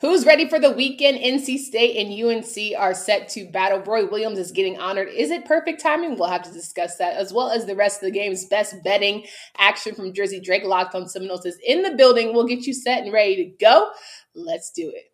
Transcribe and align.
Who's 0.00 0.24
ready 0.24 0.48
for 0.48 0.58
the 0.58 0.70
weekend? 0.70 1.18
NC 1.18 1.58
State 1.58 1.98
and 1.98 2.10
UNC 2.10 2.78
are 2.78 2.94
set 2.94 3.28
to 3.30 3.44
battle. 3.50 3.80
Roy 3.80 4.06
Williams 4.06 4.38
is 4.38 4.50
getting 4.50 4.78
honored. 4.78 5.08
Is 5.08 5.30
it 5.30 5.44
perfect 5.44 5.82
timing? 5.82 6.16
We'll 6.16 6.30
have 6.30 6.42
to 6.44 6.52
discuss 6.52 6.96
that 6.96 7.16
as 7.16 7.34
well 7.34 7.50
as 7.50 7.66
the 7.66 7.76
rest 7.76 8.02
of 8.02 8.06
the 8.06 8.18
game's 8.18 8.46
best 8.46 8.82
betting 8.82 9.26
action 9.58 9.94
from 9.94 10.14
Jersey 10.14 10.40
Drake. 10.40 10.64
Locked 10.64 10.94
on 10.94 11.06
Seminoles 11.06 11.44
is 11.44 11.58
in 11.66 11.82
the 11.82 11.96
building. 11.96 12.32
We'll 12.32 12.46
get 12.46 12.66
you 12.66 12.72
set 12.72 13.02
and 13.02 13.12
ready 13.12 13.36
to 13.36 13.50
go. 13.62 13.90
Let's 14.34 14.70
do 14.70 14.90
it. 14.90 15.04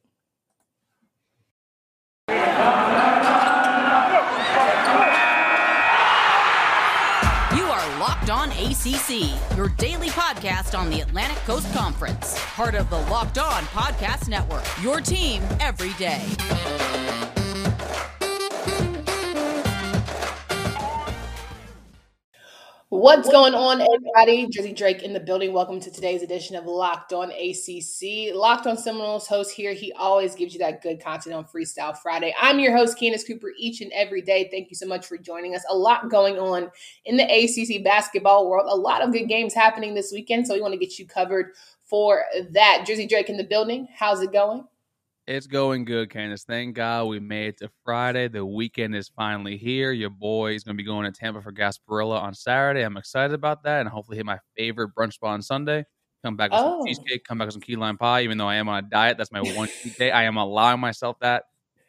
ACC, 8.77 9.57
your 9.57 9.69
daily 9.71 10.09
podcast 10.09 10.79
on 10.79 10.91
the 10.91 11.01
Atlantic 11.01 11.39
Coast 11.45 11.73
Conference. 11.73 12.37
Part 12.55 12.75
of 12.75 12.91
the 12.91 12.99
Locked 13.11 13.39
On 13.39 13.63
Podcast 13.65 14.29
Network, 14.29 14.65
your 14.83 15.01
team 15.01 15.43
every 15.61 15.95
day. 15.95 17.16
What's 22.89 23.29
going 23.29 23.53
on, 23.53 23.81
everybody? 23.81 24.47
Jersey 24.47 24.73
Drake 24.73 25.03
in 25.03 25.13
the 25.13 25.19
building. 25.19 25.53
Welcome 25.53 25.81
to 25.81 25.91
today's 25.91 26.23
edition 26.23 26.55
of 26.55 26.67
Locked 26.67 27.12
On 27.12 27.33
ACC. 27.33 28.33
Locked 28.33 28.69
On 28.69 28.79
Seminoles 28.79 29.27
host 29.27 29.51
here. 29.51 29.73
He 29.73 29.93
always 29.95 30.37
gives 30.37 30.53
you 30.55 30.61
that 30.61 30.83
good 30.83 31.03
content 31.03 31.35
on 31.35 31.47
Freestyle 31.47 31.99
Friday. 31.99 32.33
I'm 32.41 32.61
your 32.61 32.77
host, 32.77 32.97
Candace 32.97 33.25
Cooper, 33.25 33.51
each 33.59 33.81
and 33.81 33.91
every 33.93 34.23
day. 34.23 34.49
Thank 34.53 34.71
you 34.71 34.77
so 34.77 34.87
much 34.87 35.05
for 35.05 35.19
joining 35.19 35.57
us. 35.57 35.65
A 35.69 35.77
lot 35.77 36.09
going 36.11 36.39
on 36.39 36.71
in 37.05 37.17
the 37.17 37.25
ACC 37.25 37.83
basketball 37.83 38.49
world. 38.49 38.69
A 38.71 38.77
lot 38.77 39.03
of 39.03 39.11
good 39.12 39.27
games 39.27 39.53
happening 39.53 39.93
this 39.93 40.12
weekend, 40.12 40.47
so 40.47 40.55
we 40.55 40.61
want 40.61 40.73
to 40.73 40.79
get 40.79 40.97
you 40.97 41.09
covered 41.09 41.55
for 41.83 42.23
that. 42.53 42.84
Jersey 42.87 43.09
Drake 43.09 43.29
in 43.29 43.37
the 43.37 43.43
building. 43.43 43.89
How's 43.97 44.23
it 44.23 44.33
going? 44.33 44.65
It's 45.27 45.48
going 45.48 45.85
good, 45.85 46.09
Candace. 46.09 46.45
Thank 46.45 46.77
God 46.77 47.07
we 47.07 47.19
made 47.19 47.48
it 47.48 47.59
to 47.59 47.70
Friday. 47.84 48.28
The 48.28 48.47
weekend 48.47 48.95
is 48.95 49.09
finally 49.09 49.56
here. 49.56 49.91
Your 49.91 50.09
boy 50.09 50.55
is 50.55 50.62
going 50.62 50.77
to 50.77 50.81
be 50.81 50.87
going 50.87 51.05
to 51.05 51.11
Tampa 51.11 51.42
for 51.42 51.53
Gasparilla 51.53 52.23
on 52.23 52.33
Saturday. 52.33 52.83
I'm 52.83 52.97
excited 52.97 53.34
about 53.34 53.65
that 53.65 53.81
and 53.81 53.89
hopefully 53.89 54.19
hit 54.19 54.25
my 54.25 54.39
favorite 54.56 54.91
brunch 54.97 55.15
spot 55.15 55.31
on 55.31 55.42
Sunday. 55.42 55.84
Come 56.25 56.37
back 56.37 56.53
with 56.53 56.61
oh. 56.62 56.78
some 56.78 56.87
cheesecake, 56.87 57.25
come 57.25 57.39
back 57.39 57.47
with 57.47 57.55
some 57.55 57.61
key 57.61 57.75
lime 57.75 57.98
pie. 57.98 58.23
Even 58.23 58.39
though 58.39 58.47
I 58.47 58.55
am 58.55 58.69
on 58.69 58.84
a 58.84 58.89
diet, 58.89 59.19
that's 59.19 59.33
my 59.33 59.41
one 59.41 59.69
cheat 59.83 59.98
day. 59.98 60.12
I 60.12 60.23
am 60.23 60.37
allowing 60.37 60.78
myself 60.78 61.17
that. 61.23 61.43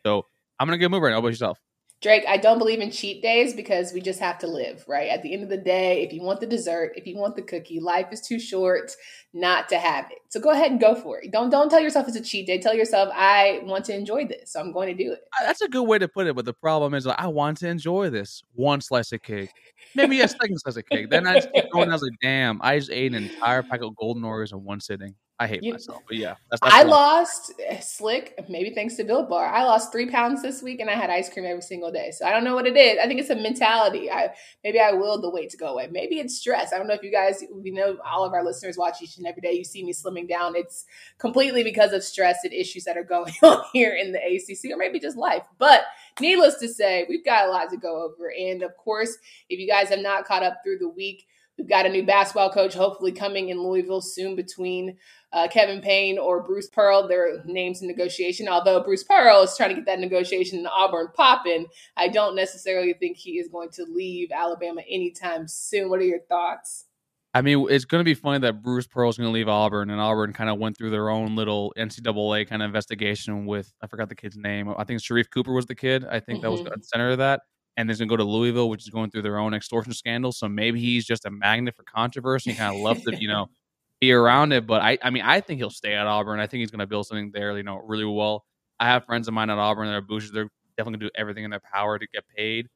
So 0.04 0.26
I'm 0.59 0.67
going 0.67 0.80
to 0.80 0.83
get 0.83 0.89
moving. 0.89 1.11
How 1.11 1.20
about 1.20 1.28
yourself? 1.28 1.59
Drake, 2.00 2.26
I 2.28 2.38
don't 2.38 2.59
believe 2.59 2.80
in 2.80 2.92
cheat 2.92 3.23
days 3.23 3.56
because 3.56 3.92
we 3.92 4.02
just 4.02 4.20
have 4.20 4.38
to 4.40 4.48
live, 4.48 4.86
right? 4.88 5.09
At 5.09 5.23
the 5.23 5.34
end 5.34 5.42
of 5.42 5.50
the 5.50 5.58
day, 5.58 6.04
if 6.04 6.14
you 6.14 6.22
want 6.22 6.39
the 6.39 6.45
dessert, 6.45 6.94
if 6.95 7.08
you 7.08 7.17
want 7.17 7.36
the 7.36 7.42
cookie, 7.42 7.80
life 7.80 8.08
is 8.12 8.22
too 8.22 8.39
short 8.39 8.92
not 9.34 9.67
to 9.70 9.80
have 9.80 10.06
it. 10.12 10.20
So 10.30 10.39
go 10.39 10.52
ahead 10.52 10.70
and 10.70 10.80
go 10.80 10.94
for 10.94 11.20
it. 11.20 11.31
Don't 11.31 11.50
don't 11.50 11.70
tell 11.70 11.80
yourself 11.80 12.08
it's 12.08 12.16
a 12.16 12.22
cheat 12.22 12.45
day. 12.45 12.59
Tell 12.59 12.76
yourself 12.76 13.09
I 13.16 13.62
want 13.64 13.86
to 13.86 13.95
enjoy 13.95 14.28
this, 14.28 14.54
so 14.54 14.59
I'm 14.59 14.72
going 14.72 14.95
to 14.95 15.04
do 15.04 15.12
it. 15.12 15.22
Uh, 15.42 15.48
that's 15.48 15.62
a 15.62 15.67
good 15.67 15.84
way 15.84 15.98
to 15.98 16.08
put 16.08 16.28
it. 16.28 16.36
But 16.36 16.45
the 16.45 16.54
problem 16.54 16.94
is, 16.94 17.08
like, 17.08 17.20
I 17.20 17.28
want 17.28 17.58
to 17.59 17.67
enjoy 17.67 18.11
this 18.11 18.44
one 18.54 18.80
slice 18.80 19.11
of 19.11 19.23
cake, 19.23 19.50
maybe 19.95 20.22
a 20.22 20.28
second 20.28 20.59
slice 20.59 20.78
of 20.78 20.86
cake. 20.86 21.09
Then 21.09 21.26
I 21.26 21.36
just 21.36 21.52
keep 21.52 21.72
going. 21.72 21.89
I 21.89 21.94
was 21.94 22.04
like, 22.04 22.20
damn, 22.22 22.59
I 22.61 22.78
just 22.78 22.92
ate 22.92 23.14
an 23.14 23.23
entire 23.23 23.64
pack 23.64 23.82
of 23.82 23.95
golden 23.95 24.22
Oreos 24.22 24.52
in 24.54 24.64
one 24.64 24.82
sitting. 24.82 25.16
I 25.39 25.45
hate 25.45 25.61
you, 25.61 25.73
myself, 25.73 26.02
but 26.07 26.17
yeah, 26.17 26.35
that's, 26.49 26.61
that's 26.61 26.73
I 26.73 26.81
lost 26.81 27.53
eh, 27.63 27.80
slick, 27.80 28.33
maybe 28.49 28.73
thanks 28.73 28.95
to 28.95 29.03
Built 29.03 29.30
Bar. 29.30 29.45
I 29.45 29.66
lost 29.66 29.91
three 29.91 30.09
pounds 30.09 30.41
this 30.41 30.63
week, 30.63 30.80
and 30.80 30.89
I 30.89 30.93
had 30.93 31.11
ice 31.11 31.31
cream 31.31 31.45
every 31.45 31.61
single 31.61 31.91
day. 31.91 32.09
So 32.09 32.25
I 32.25 32.31
don't 32.31 32.43
know 32.43 32.55
what 32.55 32.66
it 32.66 32.75
is. 32.75 32.97
I 32.97 33.05
think 33.05 33.19
it's 33.19 33.30
a 33.30 33.35
mentality. 33.35 34.09
I 34.09 34.30
maybe 34.63 34.80
I 34.80 34.93
willed 34.93 35.21
the 35.21 35.30
weight 35.30 35.52
to 35.52 35.58
go 35.58 35.67
away. 35.67 35.89
Maybe 35.91 36.15
it's 36.15 36.35
stress. 36.35 36.73
I 36.73 36.80
don't 36.80 36.88
know 36.88 36.95
if 36.95 37.03
you 37.03 37.11
guys, 37.11 37.43
we 37.53 37.69
know 37.69 37.97
all 38.03 38.25
of 38.25 38.33
our 38.33 38.43
listeners 38.43 38.77
watch 38.77 38.99
each 39.03 39.17
and 39.17 39.27
every 39.27 39.41
day. 39.41 39.52
You 39.52 39.63
see 39.63 39.83
me 39.83 39.93
slimming 39.93 40.27
down. 40.27 40.55
It's 40.55 40.85
completely 41.19 41.63
because 41.63 41.93
of 41.93 42.03
stress 42.03 42.39
and 42.43 42.52
issues 42.52 42.85
that 42.85 42.97
are 42.97 43.03
going 43.03 43.33
on 43.43 43.61
here 43.73 43.93
in 43.93 44.13
the 44.13 44.19
ACC, 44.19 44.71
or 44.73 44.77
maybe 44.77 44.99
just 44.99 45.17
life. 45.17 45.43
But 45.59 45.83
needless 46.19 46.55
to 46.55 46.67
say, 46.67 47.05
we've 47.08 47.25
got 47.25 47.47
a 47.47 47.52
lot 47.52 47.69
to 47.69 47.77
go 47.77 48.03
over. 48.03 48.31
And 48.31 48.63
of 48.63 48.75
course, 48.75 49.15
if 49.49 49.59
you 49.59 49.67
guys 49.67 49.89
have 49.89 49.99
not 49.99 50.26
caught 50.26 50.42
up 50.42 50.61
through 50.64 50.80
the 50.80 50.89
week 50.89 51.27
We've 51.58 51.68
got 51.68 51.88
a 51.88 51.90
new 51.90 52.06
basketball 52.06 52.52
coach 52.52 52.76
hopefully 52.76 53.12
coming 53.12 53.50
in 53.50 53.64
Louisville 53.64 54.02
soon 54.02 54.36
between 54.36 54.98
uh, 55.34 55.48
Kenny 55.48 55.82
Payne 55.82 56.20
or 56.20 56.44
Bruce 56.44 56.70
Pearl. 56.70 57.08
Their 57.08 57.44
names 57.45 57.82
in 57.82 57.88
negotiation. 57.88 58.48
Although 58.48 58.84
Bruce 58.84 59.04
Pearl 59.04 59.42
is 59.42 59.58
trying 59.58 59.70
to 59.70 59.76
get 59.76 59.86
that 59.86 60.00
negotiation 60.00 60.60
in 60.60 60.68
Auburn 60.68 61.08
popping, 61.16 61.66
I 61.95 62.10
don't 62.10 62.36
necessarily 62.36 62.94
think 62.94 63.18
he 63.18 63.40
is 63.40 63.48
going 63.48 63.70
to 63.72 63.86
leave 63.86 64.30
Alabama 64.32 64.82
anytime 64.90 65.48
soon. 65.48 65.90
What 65.90 66.00
are 66.00 66.04
your 66.04 66.22
thoughts? 66.30 66.86
I 67.34 67.42
mean, 67.42 67.68
it's 67.70 67.86
going 67.86 68.00
to 68.00 68.06
be 68.06 68.14
funny 68.14 68.39
that 68.39 68.64
Bruce 68.64 68.88
Pearl 68.88 69.10
is 69.10 69.18
going 69.18 69.28
to 69.28 69.34
leave 69.34 69.50
Auburn, 69.50 69.89
and 69.89 70.00
Auburn 70.00 70.34
kind 70.34 70.50
of 70.50 70.58
went 70.58 70.78
through 70.78 70.92
their 70.92 71.10
own 71.10 71.36
little 71.36 71.74
NCAA 71.78 72.48
kind 72.48 72.62
of 72.62 72.68
investigation 72.68 73.45
with 73.45 73.72
I 73.82 73.88
forgot 73.88 74.10
the 74.10 74.16
kid's 74.16 74.38
name. 74.38 74.74
I 74.76 74.84
think 74.86 75.02
Sharife 75.02 75.30
Cooper 75.32 75.54
was 75.54 75.66
the 75.66 75.76
kid. 75.76 76.06
I 76.06 76.20
think 76.20 76.38
mm-hmm. 76.38 76.42
that 76.44 76.52
was 76.52 76.62
mm-hmm. 76.62 76.80
the 76.80 76.84
center 76.84 77.10
of 77.10 77.18
that 77.18 77.42
and 77.77 77.89
he's 77.89 77.99
going 77.99 78.10
to 78.10 78.11
go 78.11 78.17
to 78.17 78.23
Louisville, 78.23 78.70
which 78.70 78.83
is 78.83 78.89
going 78.89 79.11
through 79.11 79.21
their 79.21 79.38
own 79.38 79.54
extortion 79.54 79.93
scandal. 79.93 80.32
So 80.32 80.49
maybe 80.49 80.80
he's 80.80 81.05
just 81.05 81.26
a 81.26 81.32
magnet 81.32 81.76
for 81.76 81.83
controversy. 81.83 82.52
He 82.52 82.58
kind 82.58 82.76
of 82.76 82.82
loves 82.82 83.04
to, 83.04 83.15
you 83.15 83.27
know, 83.27 83.48
be 84.02 84.11
around 84.11 84.52
it. 84.52 84.65
But 84.65 84.82
I, 84.82 84.98
I 85.02 85.11
mean, 85.11 85.23
I 85.23 85.39
think 85.42 85.60
he'll 85.60 85.70
stay 85.70 85.93
at 85.93 86.08
Auburn. 86.08 86.39
I 86.39 86.48
think 86.48 86.61
he's 86.61 86.71
going 86.71 86.80
to 86.80 86.88
build 86.88 87.05
something 87.05 87.32
there, 87.32 87.55
you 87.55 87.64
know, 87.64 87.77
really 87.77 88.04
well. 88.04 88.45
I 88.80 88.88
have 88.88 89.05
friends 89.05 89.27
of 89.27 89.33
mine 89.36 89.49
at 89.49 89.58
Auburn 89.60 89.88
that 89.88 89.93
are 89.93 90.02
boosters. 90.02 90.32
They're 90.32 90.49
definitely 90.76 90.99
going 90.99 90.99
to 90.99 91.05
do 91.05 91.11
everything 91.15 91.43
in 91.43 91.52
their 91.52 91.61
power 91.61 91.99
to 91.99 92.08
get 92.14 92.23
paid. 92.36 92.67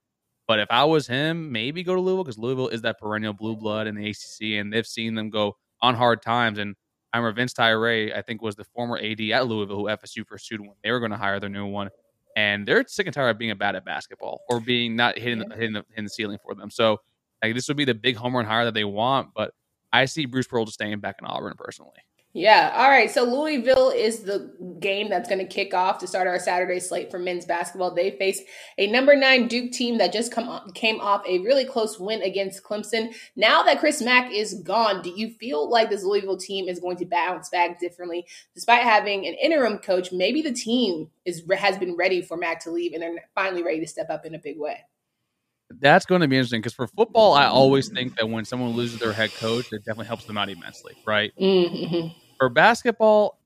But 0.48 0.60
if 0.60 0.68
I 0.70 0.84
was 0.84 1.08
him, 1.08 1.52
maybe 1.52 1.84
go 1.84 1.96
to 1.96 2.02
Louisville 2.02 2.24
because 2.24 2.38
Louisville 2.38 2.68
is 2.70 2.82
that 2.82 3.00
perennial 3.00 3.34
blue 3.34 3.56
blood 3.56 3.88
in 3.88 3.96
the 3.96 4.10
ACC, 4.10 4.60
and 4.60 4.72
they've 4.72 4.86
seen 4.86 5.16
them 5.16 5.30
go 5.30 5.56
on 5.82 5.96
hard 5.96 6.22
times. 6.22 6.60
And 6.60 6.76
I 7.14 7.18
remember 7.18 7.36
Vince 7.36 7.54
Tyra, 7.54 8.16
I 8.16 8.22
think, 8.22 8.42
was 8.42 8.56
the 8.56 8.64
former 8.64 8.98
AD 8.98 9.22
at 9.22 9.48
Louisville 9.48 9.78
who 9.78 9.84
FSU 9.86 10.26
pursued 10.26 10.60
when 10.60 10.74
they 10.84 10.92
were 10.92 11.00
going 11.00 11.12
to 11.12 11.18
hire 11.18 11.40
their 11.40 11.50
new 11.50 11.66
one 11.66 11.90
and 12.36 12.68
they're 12.68 12.86
sick 12.88 13.08
and 13.08 13.14
tired 13.14 13.30
of 13.30 13.38
being 13.38 13.56
bad 13.58 13.76
at 13.76 13.86
basketball 13.86 14.42
or 14.50 14.60
being 14.60 14.96
not 14.96 15.18
hitting 15.18 15.40
the, 15.40 15.56
hitting 15.56 15.74
the, 15.74 15.84
hitting 15.90 16.06
the 16.06 16.10
ceiling 16.10 16.38
for 16.44 16.56
them. 16.56 16.70
So 16.70 16.98
like 17.44 17.56
this 17.56 17.68
would 17.68 17.78
be 17.78 17.86
the 17.86 17.94
big 17.94 18.16
home 18.16 18.36
run 18.36 18.46
hire 18.46 18.66
that 18.66 18.74
they 18.74 18.84
want, 18.84 19.30
but 19.36 19.52
I 19.94 20.06
see 20.06 20.26
Bruce 20.26 20.48
Pearl 20.48 20.66
just 20.66 20.76
staying 20.76 21.00
back 21.00 21.18
in 21.20 21.26
Auburn 21.26 21.56
personally. 21.58 21.98
Yeah. 22.34 22.72
All 22.76 22.90
right. 22.90 23.12
So 23.12 23.26
Louisville 23.26 23.90
is 23.90 24.22
the 24.22 24.54
game 24.80 25.10
that's 25.10 25.28
going 25.28 25.40
to 25.40 25.54
kick 25.54 25.74
off 25.74 25.98
to 26.00 26.08
start 26.08 26.28
our 26.28 26.40
Saturday 26.40 26.80
slate 26.80 27.12
for 27.12 27.20
men's 27.20 27.46
basketball. 27.46 27.94
They 27.94 28.12
face 28.12 28.42
a 28.78 28.88
number 28.88 29.18
nine 29.18 29.50
Duke 29.50 29.74
team 29.74 29.98
that 29.98 30.14
just 30.14 30.32
come 30.32 30.72
came 30.74 31.02
off 31.02 31.24
a 31.28 31.40
really 31.40 31.66
close 31.66 32.00
win 32.00 32.22
against 32.22 32.64
Clemson. 32.64 33.14
Now 33.36 33.64
that 33.64 33.80
Chris 33.80 34.02
Mack 34.02 34.32
is 34.32 34.54
gone, 34.64 35.02
do 35.02 35.10
you 35.10 35.32
feel 35.32 35.70
like 35.70 35.90
this 35.90 36.06
Louisville 36.06 36.38
team 36.38 36.70
is 36.70 36.80
going 36.80 36.96
to 36.98 37.06
bounce 37.06 37.50
back 37.50 37.82
differently, 37.82 38.26
despite 38.56 38.84
having 38.84 39.28
an 39.28 39.34
interim 39.34 39.80
coach? 39.80 40.14
Maybe 40.14 40.42
the 40.42 40.54
team 40.54 41.10
is 41.26 41.44
has 41.58 41.78
been 41.78 41.98
ready 41.98 42.22
for 42.22 42.38
Mack 42.38 42.62
to 42.62 42.72
leave, 42.72 42.94
and 42.94 43.02
they're 43.02 43.26
finally 43.36 43.62
ready 43.62 43.82
to 43.82 43.88
step 43.88 44.10
up 44.10 44.26
in 44.26 44.36
a 44.36 44.40
big 44.40 44.58
way. 44.58 44.78
That's 45.80 46.06
going 46.06 46.22
to 46.22 46.28
be 46.28 46.38
interesting 46.38 46.62
because 46.62 46.74
for 46.74 46.88
football, 46.88 47.34
I 47.34 47.46
always 47.46 47.90
think 47.90 48.18
that 48.18 48.30
when 48.30 48.46
someone 48.46 48.72
loses 48.72 49.00
their 49.00 49.14
head 49.14 49.34
coach, 49.36 49.72
it 49.72 49.80
definitely 49.80 50.08
helps 50.08 50.26
them 50.26 50.38
out 50.38 50.50
immensely, 50.50 50.96
right? 51.06 51.32
Mm-hmm. 51.40 52.20
For 52.42 52.50
basketball, 52.50 53.38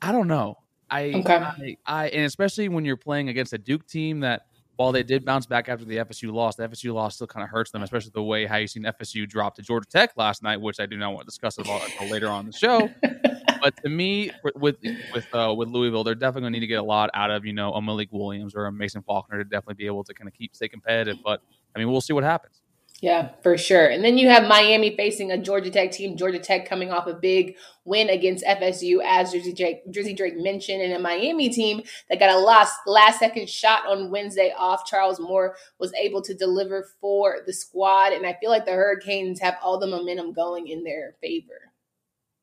I 0.00 0.12
don't 0.12 0.28
know. 0.28 0.58
I, 0.88 1.06
okay. 1.12 1.34
I, 1.34 1.76
I, 1.84 2.06
and 2.10 2.24
especially 2.24 2.68
when 2.68 2.84
you're 2.84 2.96
playing 2.96 3.28
against 3.28 3.52
a 3.52 3.58
Duke 3.58 3.84
team 3.84 4.20
that, 4.20 4.42
while 4.76 4.92
they 4.92 5.02
did 5.02 5.24
bounce 5.24 5.44
back 5.44 5.68
after 5.68 5.84
the 5.84 5.96
FSU 5.96 6.32
loss, 6.32 6.54
the 6.54 6.68
FSU 6.68 6.94
loss 6.94 7.16
still 7.16 7.26
kind 7.26 7.42
of 7.42 7.50
hurts 7.50 7.72
them, 7.72 7.82
especially 7.82 8.12
the 8.14 8.22
way 8.22 8.46
how 8.46 8.58
you 8.58 8.68
seen 8.68 8.84
FSU 8.84 9.28
drop 9.28 9.56
to 9.56 9.62
Georgia 9.62 9.88
Tech 9.88 10.12
last 10.16 10.44
night, 10.44 10.60
which 10.60 10.78
I 10.78 10.86
do 10.86 10.96
not 10.96 11.14
want 11.14 11.22
to 11.22 11.26
discuss 11.26 11.58
about 11.58 11.82
until 11.84 12.06
later 12.06 12.28
on 12.28 12.46
the 12.46 12.52
show. 12.52 12.88
but 13.60 13.76
to 13.82 13.88
me, 13.88 14.30
with 14.54 14.76
with 15.12 15.26
uh, 15.34 15.52
with 15.56 15.68
Louisville, 15.68 16.04
they're 16.04 16.14
definitely 16.14 16.42
going 16.42 16.52
to 16.52 16.56
need 16.60 16.66
to 16.66 16.68
get 16.68 16.78
a 16.78 16.84
lot 16.84 17.10
out 17.12 17.32
of 17.32 17.44
you 17.44 17.52
know 17.52 17.72
a 17.72 17.82
Malik 17.82 18.10
Williams 18.12 18.54
or 18.54 18.66
a 18.66 18.72
Mason 18.72 19.02
Faulkner 19.02 19.38
to 19.38 19.44
definitely 19.44 19.82
be 19.82 19.86
able 19.86 20.04
to 20.04 20.14
kind 20.14 20.28
of 20.28 20.34
keep 20.34 20.54
stay 20.54 20.68
competitive. 20.68 21.16
But 21.24 21.40
I 21.74 21.80
mean, 21.80 21.90
we'll 21.90 22.00
see 22.00 22.12
what 22.12 22.22
happens. 22.22 22.62
Yeah, 23.00 23.32
for 23.42 23.58
sure. 23.58 23.86
And 23.86 24.04
then 24.04 24.16
you 24.16 24.28
have 24.28 24.48
Miami 24.48 24.96
facing 24.96 25.30
a 25.30 25.36
Georgia 25.36 25.70
Tech 25.70 25.90
team. 25.92 26.16
Georgia 26.16 26.38
Tech 26.38 26.66
coming 26.66 26.90
off 26.90 27.06
a 27.06 27.12
big 27.12 27.56
win 27.84 28.08
against 28.08 28.44
FSU, 28.44 29.00
as 29.04 29.32
Jersey 29.32 29.52
Drake, 29.52 29.90
Jersey 29.90 30.14
Drake 30.14 30.38
mentioned, 30.38 30.80
and 30.80 30.94
a 30.94 30.98
Miami 30.98 31.50
team 31.50 31.82
that 32.08 32.18
got 32.18 32.34
a 32.34 32.38
last 32.38 32.74
last 32.86 33.18
second 33.18 33.50
shot 33.50 33.86
on 33.86 34.10
Wednesday 34.10 34.54
off. 34.56 34.86
Charles 34.86 35.20
Moore 35.20 35.54
was 35.78 35.92
able 35.94 36.22
to 36.22 36.34
deliver 36.34 36.88
for 37.00 37.38
the 37.44 37.52
squad, 37.52 38.12
and 38.12 38.24
I 38.24 38.38
feel 38.40 38.50
like 38.50 38.64
the 38.64 38.72
Hurricanes 38.72 39.40
have 39.40 39.58
all 39.62 39.78
the 39.78 39.86
momentum 39.86 40.32
going 40.32 40.68
in 40.68 40.84
their 40.84 41.14
favor. 41.20 41.73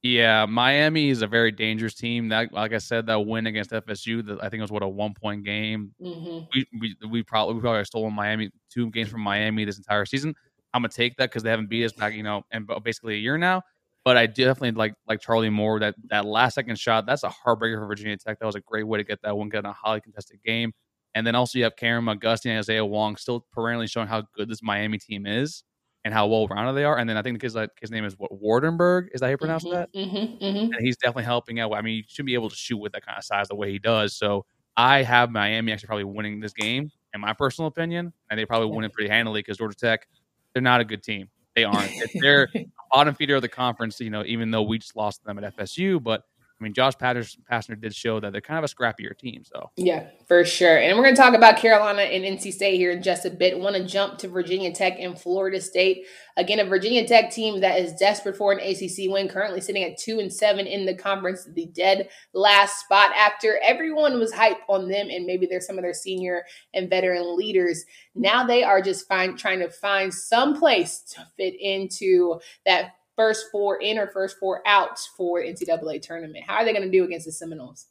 Yeah, 0.04 0.48
Miami 0.48 1.10
is 1.10 1.22
a 1.22 1.28
very 1.28 1.52
dangerous 1.52 1.94
team. 1.94 2.30
That, 2.30 2.52
like 2.52 2.74
I 2.74 2.80
said, 2.80 3.06
that 3.06 3.20
win 3.20 3.46
against 3.46 3.70
FSU, 3.70 4.40
I 4.42 4.50
think 4.50 4.60
it 4.60 4.62
was 4.62 4.72
what 4.72 4.82
a 4.82 4.88
one 4.88 5.14
point 5.14 5.44
game. 5.44 5.94
Mm-hmm. 6.02 6.46
We, 6.54 6.68
we 6.80 6.96
we 7.08 7.24
probably 7.24 7.56
we 7.56 7.62
probably 7.62 7.86
stolen 7.86 8.14
Miami 8.14 8.50
two 8.72 8.90
games 8.90 9.10
from 9.10 9.22
Miami 9.22 9.64
this 9.64 9.78
entire 9.78 10.06
season. 10.06 10.34
I'm 10.74 10.82
gonna 10.82 10.90
take 10.90 11.18
that 11.18 11.30
because 11.30 11.44
they 11.44 11.52
haven't 11.52 11.70
beat 11.70 11.86
us 11.86 11.92
back, 11.92 12.14
you 12.16 12.24
know, 12.24 12.42
and 12.52 12.68
basically 12.84 13.16
a 13.16 13.20
year 13.20 13.38
now. 13.38 13.62
But 14.04 14.18
I 14.18 14.26
definitely 14.26 14.72
like 14.72 14.96
like 15.08 15.22
Charlie 15.22 15.52
Moore 15.52 15.80
that 15.82 15.94
that 16.10 16.26
last 16.26 16.56
second 16.56 16.80
shot. 16.80 17.06
That's 17.06 17.22
a 17.24 17.30
heartbreaker 17.30 17.78
for 17.78 17.86
Virginia 17.86 18.18
Tech. 18.18 18.40
That 18.40 18.48
was 18.48 18.56
a 18.56 18.62
great 18.62 18.88
way 18.88 18.98
to 18.98 19.04
get 19.04 19.22
that 19.22 19.38
one, 19.38 19.50
get 19.50 19.60
in 19.60 19.66
a 19.66 19.74
highly 19.74 20.02
contested 20.02 20.40
game. 20.44 20.74
And 21.14 21.28
then 21.28 21.36
also 21.36 21.60
you 21.60 21.66
have 21.66 21.76
Karan 21.76 22.06
McGusty 22.06 22.48
and 22.48 22.58
Isaiah 22.58 22.86
Wong 22.86 23.18
still 23.18 23.46
perennially 23.52 23.86
showing 23.88 24.08
how 24.08 24.24
good 24.36 24.50
this 24.50 24.64
Miami 24.64 24.98
team 24.98 25.28
is. 25.28 25.64
And 26.06 26.14
how 26.14 26.28
well 26.28 26.48
rounded 26.48 26.74
they 26.76 26.84
are. 26.86 26.98
And 26.98 27.10
then 27.10 27.18
I 27.18 27.22
think 27.22 27.36
the 27.36 27.40
kid's 27.42 27.56
like 27.56 27.70
his 27.82 27.92
name 27.92 28.06
is 28.06 28.16
what 28.18 28.32
Waardenburg. 28.32 29.08
Is 29.14 29.22
that 29.22 29.28
how 29.28 29.32
you 29.32 29.38
pronounce 29.38 29.66
Mhm, 29.66 29.72
that? 29.72 29.90
mhm, 29.96 30.38
mhm. 30.42 30.78
And 30.78 30.86
he's 30.86 30.98
definitely 30.98 31.24
helping 31.26 31.60
out. 31.60 31.74
I 31.74 31.82
mean, 31.82 31.98
you 31.98 32.04
should 32.08 32.26
be 32.26 32.34
able 32.34 32.50
to 32.50 32.56
shoot 32.56 32.78
with 32.78 32.94
that 32.94 33.06
kind 33.06 33.18
of 33.18 33.24
size 33.24 33.48
the 33.50 33.56
way 33.56 33.72
he 33.72 33.80
does. 33.80 34.16
So 34.16 34.46
I 34.78 35.04
have 35.04 35.32
Miami 35.32 35.72
actually 35.72 35.88
probably 35.88 36.06
winning 36.06 36.40
this 36.40 36.54
game, 36.54 36.92
in 37.14 37.22
my 37.22 37.34
personal 37.34 37.68
opinion, 37.68 38.14
and 38.30 38.40
they 38.40 38.46
probably 38.46 38.68
win 38.70 38.86
it 38.86 38.94
pretty 38.94 39.10
handily 39.10 39.40
because 39.42 39.58
Georgia 39.58 39.76
Tech, 39.76 40.08
they're 40.54 40.62
not 40.64 40.82
a 40.82 40.86
good 40.86 41.04
team. 41.04 41.30
They 41.56 41.64
aren't. 41.66 41.94
If 42.00 42.12
they're 42.22 42.48
bottom 42.92 43.16
feeder 43.16 43.36
of 43.36 43.42
the 43.42 43.50
conference, 43.50 44.00
you 44.00 44.10
know, 44.10 44.24
even 44.26 44.52
though 44.52 44.64
we 44.64 44.78
just 44.80 44.96
lost 44.96 45.24
them 45.26 45.38
at 45.38 45.44
FSU, 45.44 46.00
but 46.00 46.24
I 46.62 46.64
mean, 46.64 46.74
Josh 46.74 46.96
Patterson, 46.96 47.42
Pastner 47.52 47.80
did 47.80 47.96
show 47.96 48.20
that 48.20 48.32
they're 48.32 48.40
kind 48.40 48.64
of 48.64 48.70
a 48.70 48.74
scrappier 48.74 49.18
team. 49.18 49.44
So 49.44 49.72
Yeah, 49.78 50.10
for 50.28 50.46
sure. 50.46 50.78
And 50.78 50.96
we're 50.96 51.04
going 51.04 51.16
to 51.16 51.22
talk 51.22 51.34
about 51.34 51.58
Carolina 51.58 52.04
and 52.04 52.24
NC 52.24 52.54
State 52.54 52.76
here 52.76 52.92
in 52.92 53.02
just 53.02 53.26
a 53.26 53.32
bit. 53.32 53.60
Want 53.60 53.76
to 53.76 53.84
jump 53.84 54.20
to 54.20 54.28
Virginia 54.28 54.72
Tech 54.72 55.00
and 55.00 55.20
Florida 55.20 55.60
State. 55.60 56.06
Again, 56.38 56.60
a 56.60 56.66
Virginia 56.66 57.08
Tech 57.08 57.32
team 57.32 57.62
that 57.62 57.80
is 57.80 57.94
desperate 57.94 58.38
for 58.38 58.52
an 58.52 58.60
ACC 58.60 59.12
win, 59.12 59.28
currently 59.28 59.60
sitting 59.60 59.84
at 59.84 59.98
two 59.98 60.20
and 60.20 60.32
seven 60.32 60.68
in 60.68 60.86
the 60.86 60.96
conference, 60.96 61.50
the 61.52 61.66
dead 61.66 62.10
last 62.36 62.82
spot 62.82 63.12
after 63.18 63.60
everyone 63.64 64.20
was 64.20 64.32
hype 64.32 64.60
on 64.70 64.88
them 64.88 65.08
and 65.10 65.26
maybe 65.26 65.48
they're 65.48 65.62
some 65.62 65.80
of 65.80 65.84
their 65.84 65.96
senior 65.96 66.44
and 66.76 66.92
veteran 66.92 67.36
leaders. 67.36 67.86
Now 68.14 68.46
they 68.46 68.64
are 68.64 68.84
just 68.84 69.08
find, 69.08 69.38
trying 69.38 69.60
to 69.60 69.70
find 69.70 70.14
some 70.14 70.60
place 70.60 71.02
to 71.16 71.26
fit 71.38 71.56
into 71.60 72.40
that 72.68 72.92
first 73.16 73.48
four 73.52 73.82
in 73.82 73.98
or 73.98 74.08
first 74.08 74.38
four 74.40 74.62
out 74.68 75.00
for 75.18 75.42
NCAA 75.42 76.02
tournament. 76.02 76.44
How 76.48 76.56
are 76.56 76.66
they 76.66 76.74
going 76.74 76.86
to 76.86 76.92
do 76.92 77.04
against 77.04 77.26
the 77.26 77.32
Seminoles? 77.32 77.88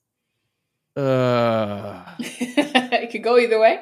uh, 0.96 2.04
it 2.18 3.10
could 3.10 3.22
go 3.22 3.38
either 3.38 3.60
way. 3.60 3.80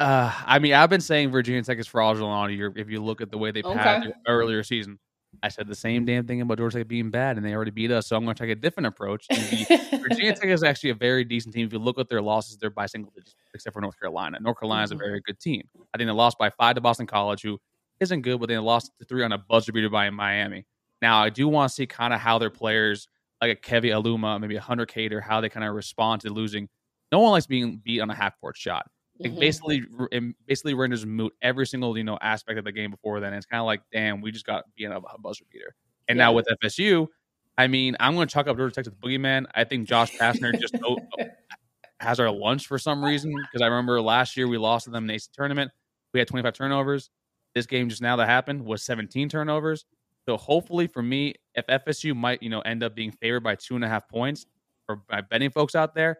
uh, 0.00 0.32
I 0.46 0.58
mean, 0.58 0.74
I've 0.74 0.90
been 0.90 1.00
saying 1.00 1.30
Virginia 1.30 1.62
Tech 1.62 1.78
is 1.78 1.86
fraudulent 1.86 2.32
all 2.32 2.48
year. 2.50 2.72
If 2.76 2.88
you 2.88 3.02
look 3.02 3.20
at 3.20 3.30
the 3.30 3.38
way 3.38 3.50
they 3.50 3.62
passed 3.62 4.06
Okay. 4.06 4.14
earlier 4.26 4.62
season, 4.62 4.98
I 5.42 5.48
said 5.48 5.66
the 5.68 5.74
same 5.74 6.04
damn 6.04 6.26
thing 6.26 6.40
about 6.40 6.58
Georgia 6.58 6.78
Tech 6.78 6.88
being 6.88 7.10
bad, 7.10 7.36
and 7.36 7.44
they 7.44 7.52
already 7.54 7.70
beat 7.70 7.90
us. 7.90 8.06
So 8.06 8.16
I'm 8.16 8.24
going 8.24 8.34
to 8.36 8.42
take 8.42 8.50
a 8.50 8.54
different 8.60 8.86
approach. 8.86 9.26
Virginia 9.28 10.34
Tech 10.34 10.44
is 10.46 10.62
actually 10.62 10.90
a 10.90 10.94
very 10.94 11.24
decent 11.24 11.54
team. 11.54 11.66
If 11.66 11.72
you 11.72 11.78
look 11.80 11.98
at 11.98 12.08
their 12.08 12.22
losses, 12.22 12.56
they're 12.56 12.70
by 12.70 12.86
single 12.86 13.12
digits, 13.14 13.34
except 13.54 13.74
for 13.74 13.80
North 13.80 13.98
Carolina. 13.98 14.38
North 14.40 14.58
Carolina 14.60 14.84
is 14.84 14.92
a 14.92 14.94
Mhm. 14.94 14.98
very 14.98 15.20
good 15.26 15.38
team. 15.40 15.68
I 15.94 15.98
think 15.98 16.08
they 16.08 16.12
lost 16.12 16.38
by 16.38 16.50
five 16.50 16.76
to 16.76 16.80
Boston 16.80 17.06
College, 17.06 17.42
who 17.42 17.58
isn't 18.00 18.22
good, 18.22 18.40
but 18.40 18.48
they 18.48 18.58
lost 18.58 18.92
to 18.98 19.04
three 19.04 19.22
on 19.24 19.32
a 19.32 19.38
buzzer 19.38 19.72
beater 19.72 19.88
by 19.90 20.08
Miami. 20.10 20.66
Now, 21.02 21.22
I 21.22 21.30
do 21.30 21.46
want 21.48 21.68
to 21.70 21.74
see 21.74 21.86
kind 21.86 22.12
of 22.12 22.20
how 22.20 22.38
their 22.38 22.50
players, 22.50 23.08
like 23.40 23.50
a 23.52 23.54
Kevin 23.56 23.90
Aluma, 23.90 24.40
maybe 24.40 24.56
a 24.56 24.60
Hunter 24.60 24.86
Cattoor, 24.86 25.22
how 25.22 25.40
they 25.40 25.48
kind 25.48 25.64
of 25.66 25.74
respond 25.74 26.22
to 26.22 26.30
losing. 26.30 26.68
No 27.12 27.20
one 27.20 27.30
likes 27.32 27.46
being 27.46 27.80
beat 27.84 28.00
on 28.00 28.10
a 28.10 28.14
half 28.14 28.38
court 28.40 28.56
shot. 28.56 28.90
It 29.20 29.32
Mhm. 29.34 29.40
basically 29.40 29.82
it 30.12 30.34
basically 30.46 30.74
renders 30.74 31.04
moot 31.04 31.32
every 31.42 31.66
single 31.66 31.96
you 31.98 32.04
know 32.04 32.18
aspect 32.20 32.56
of 32.58 32.64
the 32.64 32.70
game 32.72 32.90
before 32.92 33.18
then. 33.20 33.32
It's 33.32 33.46
kind 33.46 33.58
of 33.60 33.66
like, 33.66 33.80
damn, 33.92 34.20
we 34.20 34.30
just 34.30 34.46
got 34.46 34.64
on 34.84 34.92
a 34.92 35.18
buzzer 35.18 35.44
beater. 35.50 35.74
And 36.08 36.16
now 36.18 36.32
with 36.32 36.46
FSU, 36.62 37.08
I 37.56 37.66
mean, 37.66 37.96
I'm 37.98 38.14
going 38.14 38.28
to 38.28 38.32
chalk 38.32 38.46
up 38.46 38.56
Georgia 38.56 38.72
Tech 38.74 38.84
to 38.84 38.90
the 38.90 38.96
boogeyman. 38.96 39.46
I 39.54 39.64
think 39.64 39.88
Josh 39.88 40.16
Pastner 40.16 40.58
just 40.60 40.76
has 42.00 42.20
our 42.20 42.30
lunch 42.30 42.66
for 42.66 42.78
some 42.78 43.04
reason 43.04 43.32
because 43.34 43.60
I 43.60 43.66
remember 43.66 44.00
last 44.00 44.36
year 44.36 44.46
we 44.46 44.56
lost 44.58 44.84
to 44.84 44.90
them 44.90 45.04
in 45.04 45.08
the 45.08 45.14
AC 45.14 45.28
tournament. 45.32 45.72
We 46.14 46.20
had 46.20 46.28
25 46.28 46.54
turnovers. 46.54 47.10
This 47.58 47.66
game 47.66 47.88
just 47.88 48.00
now 48.00 48.14
that 48.14 48.26
happened 48.28 48.64
was 48.64 48.84
17 48.84 49.28
turnovers. 49.28 49.84
So 50.28 50.36
hopefully 50.36 50.86
for 50.86 51.02
me, 51.02 51.34
if 51.56 51.66
FSU 51.66 52.14
might 52.14 52.40
you 52.40 52.50
know 52.50 52.60
end 52.60 52.84
up 52.84 52.94
being 52.94 53.10
favored 53.10 53.40
by 53.40 53.56
two 53.56 53.74
and 53.74 53.84
a 53.84 53.88
half 53.88 54.08
points, 54.08 54.46
or 54.88 55.02
by 55.10 55.22
betting 55.22 55.50
folks 55.50 55.74
out 55.74 55.92
there, 55.92 56.18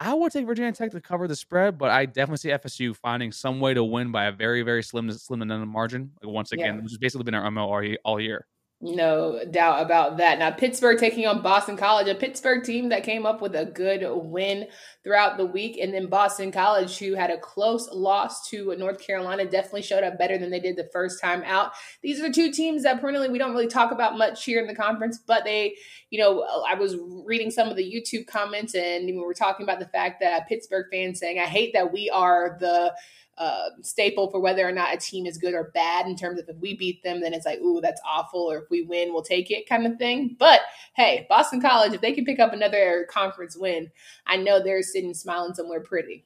I 0.00 0.12
would 0.12 0.32
take 0.32 0.44
Virginia 0.44 0.72
Tech 0.72 0.90
to 0.90 1.00
cover 1.00 1.28
the 1.28 1.36
spread, 1.36 1.78
but 1.78 1.90
I 1.90 2.04
definitely 2.04 2.38
see 2.38 2.48
FSU 2.50 2.96
finding 2.96 3.30
some 3.30 3.60
way 3.60 3.74
to 3.74 3.84
win 3.84 4.10
by 4.10 4.24
a 4.24 4.32
very, 4.32 4.62
very 4.62 4.82
slim, 4.82 5.08
slim 5.12 5.40
and 5.42 5.70
margin. 5.70 6.10
Like 6.20 6.32
once 6.32 6.50
again, 6.50 6.74
Yeah. 6.76 6.80
which 6.82 6.90
has 6.92 6.98
basically 6.98 7.22
been 7.22 7.34
our 7.34 7.48
MO 7.48 7.68
all 8.04 8.20
year. 8.20 8.46
No 8.82 9.42
doubt 9.50 9.80
about 9.80 10.18
that. 10.18 10.38
Now, 10.38 10.50
Pittsburgh 10.50 10.98
taking 10.98 11.26
on 11.26 11.40
Boston 11.40 11.78
College, 11.78 12.08
a 12.08 12.14
Pittsburgh 12.14 12.62
team 12.62 12.90
that 12.90 13.04
came 13.04 13.24
up 13.24 13.40
with 13.40 13.56
a 13.56 13.64
good 13.64 14.04
win 14.06 14.66
throughout 15.02 15.38
the 15.38 15.46
week. 15.46 15.78
And 15.80 15.94
then 15.94 16.08
Boston 16.08 16.52
College, 16.52 16.98
who 16.98 17.14
had 17.14 17.30
a 17.30 17.38
close 17.38 17.88
loss 17.90 18.46
to 18.50 18.76
North 18.76 18.98
Carolina, 18.98 19.46
definitely 19.46 19.80
showed 19.80 20.04
up 20.04 20.18
better 20.18 20.36
than 20.36 20.50
they 20.50 20.60
did 20.60 20.76
the 20.76 20.90
first 20.92 21.22
time 21.22 21.42
out. 21.46 21.72
These 22.02 22.20
are 22.20 22.28
the 22.28 22.34
two 22.34 22.52
teams 22.52 22.82
that 22.82 23.00
perennially 23.00 23.30
we 23.30 23.38
don't 23.38 23.52
really 23.52 23.66
talk 23.66 23.92
about 23.92 24.18
much 24.18 24.44
here 24.44 24.60
in 24.60 24.66
the 24.66 24.74
conference, 24.74 25.20
but 25.26 25.44
they, 25.44 25.74
you 26.10 26.20
know, 26.20 26.46
I 26.68 26.74
was 26.74 26.96
reading 27.24 27.50
some 27.50 27.68
of 27.68 27.76
the 27.76 27.90
YouTube 27.90 28.26
comments 28.26 28.74
and 28.74 29.06
we 29.06 29.16
were 29.16 29.32
talking 29.32 29.64
about 29.64 29.78
the 29.78 29.88
fact 29.88 30.20
that 30.20 30.48
Pittsburgh 30.48 30.86
fans 30.92 31.18
saying, 31.18 31.38
I 31.38 31.46
hate 31.46 31.72
that 31.72 31.94
we 31.94 32.10
are 32.10 32.58
the 32.60 32.92
uh, 33.38 33.70
staple 33.82 34.30
for 34.30 34.40
whether 34.40 34.66
or 34.66 34.72
not 34.72 34.94
a 34.94 34.98
team 34.98 35.26
is 35.26 35.38
good 35.38 35.54
or 35.54 35.70
bad 35.74 36.06
in 36.06 36.16
terms 36.16 36.40
of 36.40 36.48
if 36.48 36.56
we 36.58 36.74
beat 36.76 37.02
them, 37.02 37.20
then 37.20 37.34
it's 37.34 37.46
like, 37.46 37.58
ooh, 37.60 37.80
that's 37.80 38.00
awful, 38.06 38.40
or 38.50 38.58
if 38.58 38.70
we 38.70 38.82
win, 38.82 39.12
we'll 39.12 39.22
take 39.22 39.50
it 39.50 39.68
kind 39.68 39.86
of 39.86 39.96
thing. 39.98 40.36
But 40.38 40.60
hey, 40.94 41.26
Boston 41.28 41.60
College, 41.60 41.92
if 41.92 42.00
they 42.00 42.12
can 42.12 42.24
pick 42.24 42.38
up 42.40 42.52
another 42.52 43.06
conference 43.10 43.56
win, 43.56 43.90
I 44.26 44.36
know 44.36 44.62
they're 44.62 44.82
sitting 44.82 45.14
smiling 45.14 45.54
somewhere 45.54 45.80
pretty. 45.80 46.24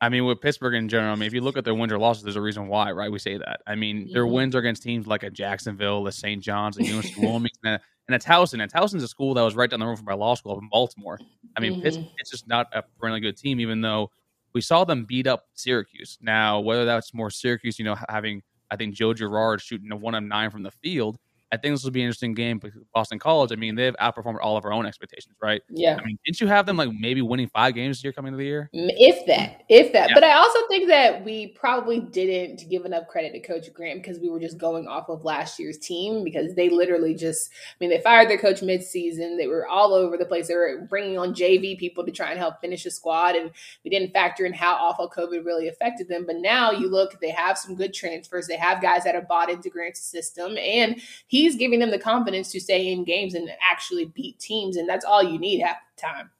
I 0.00 0.08
mean, 0.08 0.26
with 0.26 0.40
Pittsburgh 0.40 0.74
in 0.74 0.88
general, 0.88 1.12
I 1.12 1.16
mean, 1.16 1.26
if 1.26 1.32
you 1.32 1.40
look 1.40 1.56
at 1.56 1.64
their 1.64 1.74
wins 1.74 1.92
or 1.92 1.98
losses, 1.98 2.22
there's 2.24 2.36
a 2.36 2.40
reason 2.42 2.66
why, 2.68 2.90
right? 2.90 3.10
We 3.10 3.18
say 3.18 3.38
that. 3.38 3.60
I 3.66 3.74
mean, 3.74 4.10
their 4.12 4.26
Mhm. 4.26 4.32
wins 4.32 4.54
are 4.54 4.58
against 4.58 4.82
teams 4.82 5.06
like 5.06 5.22
a 5.22 5.30
Jacksonville, 5.30 6.06
a 6.06 6.12
St. 6.12 6.42
John's, 6.42 6.76
a 6.78 6.84
University 6.84 7.14
of 7.18 7.22
Wilmington, 7.22 7.80
and 8.08 8.14
a, 8.14 8.18
Towson. 8.18 8.60
And 8.60 8.70
Towson's 8.70 9.02
a 9.02 9.08
school 9.08 9.34
that 9.34 9.42
was 9.42 9.54
right 9.54 9.70
down 9.70 9.80
the 9.80 9.86
road 9.86 9.96
from 9.96 10.04
my 10.06 10.14
law 10.14 10.34
school 10.34 10.52
up 10.52 10.58
in 10.62 10.68
Baltimore. 10.68 11.22
I 11.56 11.60
mean, 11.60 11.74
Mhm. 11.82 12.06
it's 12.18 12.30
just 12.30 12.46
not 12.48 12.66
a 12.72 12.82
really 13.00 13.20
good 13.20 13.36
team, 13.36 13.60
even 13.60 13.80
though 13.80 14.10
we 14.54 14.60
saw 14.60 14.84
them 14.84 15.04
beat 15.04 15.26
up 15.26 15.46
Syracuse. 15.54 16.16
Now, 16.22 16.60
whether 16.60 16.84
that's 16.84 17.12
more 17.12 17.30
Syracuse, 17.30 17.78
you 17.78 17.84
know, 17.84 17.96
having 18.08 18.42
I 18.70 18.76
think 18.76 18.94
Joe 18.94 19.12
Girard 19.12 19.60
shooting 19.60 19.92
a 19.92 19.96
one 19.96 20.14
of 20.14 20.22
nine 20.22 20.50
from 20.50 20.62
the 20.62 20.70
field, 20.70 21.18
I 21.52 21.56
think 21.56 21.74
this 21.74 21.84
will 21.84 21.92
be 21.92 22.00
an 22.00 22.06
interesting 22.06 22.34
game 22.34 22.58
because 22.58 22.82
Boston 22.92 23.18
College. 23.20 23.52
I 23.52 23.56
mean, 23.56 23.76
they've 23.76 23.94
outperformed 24.00 24.38
all 24.42 24.56
of 24.56 24.64
our 24.64 24.72
own 24.72 24.86
expectations, 24.86 25.36
right? 25.40 25.62
Yeah. 25.68 25.96
I 26.00 26.04
mean, 26.04 26.18
didn't 26.24 26.40
you 26.40 26.48
have 26.48 26.66
them 26.66 26.76
like 26.76 26.90
maybe 26.98 27.22
winning 27.22 27.48
five 27.48 27.74
games 27.74 27.98
this 27.98 28.04
year 28.04 28.12
coming 28.12 28.28
into 28.28 28.38
the 28.38 28.44
year? 28.44 28.70
If 28.72 29.24
that, 29.26 29.62
if 29.68 29.92
that. 29.92 30.08
Yeah. 30.08 30.14
But 30.14 30.24
I 30.24 30.32
also 30.32 30.58
think 30.68 30.88
that 30.88 31.24
we 31.24 31.48
probably 31.48 32.00
didn't 32.00 32.68
give 32.68 32.84
enough 32.84 33.06
credit 33.06 33.32
to 33.34 33.40
Coach 33.40 33.72
Grant 33.72 34.02
because 34.02 34.18
we 34.18 34.30
were 34.30 34.40
just 34.40 34.58
going 34.58 34.88
off 34.88 35.08
of 35.08 35.24
last 35.24 35.60
year's 35.60 35.78
team 35.78 36.24
because 36.24 36.54
they 36.56 36.68
literally 36.68 37.14
just, 37.14 37.50
I 37.52 37.76
mean, 37.78 37.90
they 37.90 38.00
fired 38.00 38.28
their 38.28 38.38
coach 38.38 38.60
midseason. 38.60 39.38
They 39.38 39.46
were 39.46 39.68
all 39.68 39.94
over 39.94 40.16
the 40.16 40.26
place. 40.26 40.48
They 40.48 40.56
were 40.56 40.86
bringing 40.88 41.18
on 41.18 41.34
JV 41.34 41.78
people 41.78 42.04
to 42.04 42.10
try 42.10 42.30
and 42.30 42.38
help 42.38 42.60
finish 42.60 42.82
the 42.82 42.90
squad. 42.90 43.36
And 43.36 43.52
we 43.84 43.90
didn't 43.90 44.12
factor 44.12 44.44
in 44.44 44.52
how 44.52 44.74
awful 44.74 45.08
COVID 45.08 45.44
really 45.44 45.68
affected 45.68 46.08
them. 46.08 46.26
But 46.26 46.36
now 46.36 46.72
you 46.72 46.88
look, 46.88 47.20
they 47.20 47.30
have 47.30 47.58
some 47.58 47.76
good 47.76 47.94
transfers. 47.94 48.48
They 48.48 48.56
have 48.56 48.82
guys 48.82 49.04
that 49.04 49.14
have 49.14 49.28
bought 49.28 49.50
into 49.50 49.70
Grant's 49.70 50.00
system. 50.00 50.58
And 50.58 51.00
he's 51.44 51.56
giving 51.56 51.78
them 51.78 51.90
the 51.90 51.98
confidence 51.98 52.50
to 52.52 52.60
stay 52.60 52.90
in 52.90 53.04
games 53.04 53.34
and 53.34 53.50
actually 53.70 54.06
beat 54.06 54.38
teams. 54.38 54.76
And 54.76 54.88
that's 54.88 55.04
all 55.04 55.22
you 55.22 55.38
need 55.38 55.60
half 55.60 55.76
the 55.94 56.00
time. 56.00 56.30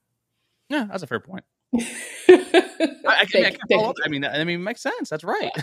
Yeah, 0.71 0.87
that's 0.91 1.03
a 1.03 1.07
fair 1.07 1.21
point. 1.21 1.45
I, 1.75 1.81
I, 2.29 3.21
I, 3.21 3.25
can, 3.27 3.45
I, 3.45 3.51
can. 3.51 3.93
I 4.05 4.09
mean, 4.09 4.25
I 4.25 4.45
mean, 4.45 4.61
it 4.61 4.63
makes 4.63 4.81
sense. 4.81 5.11
That's 5.11 5.25
right. 5.25 5.53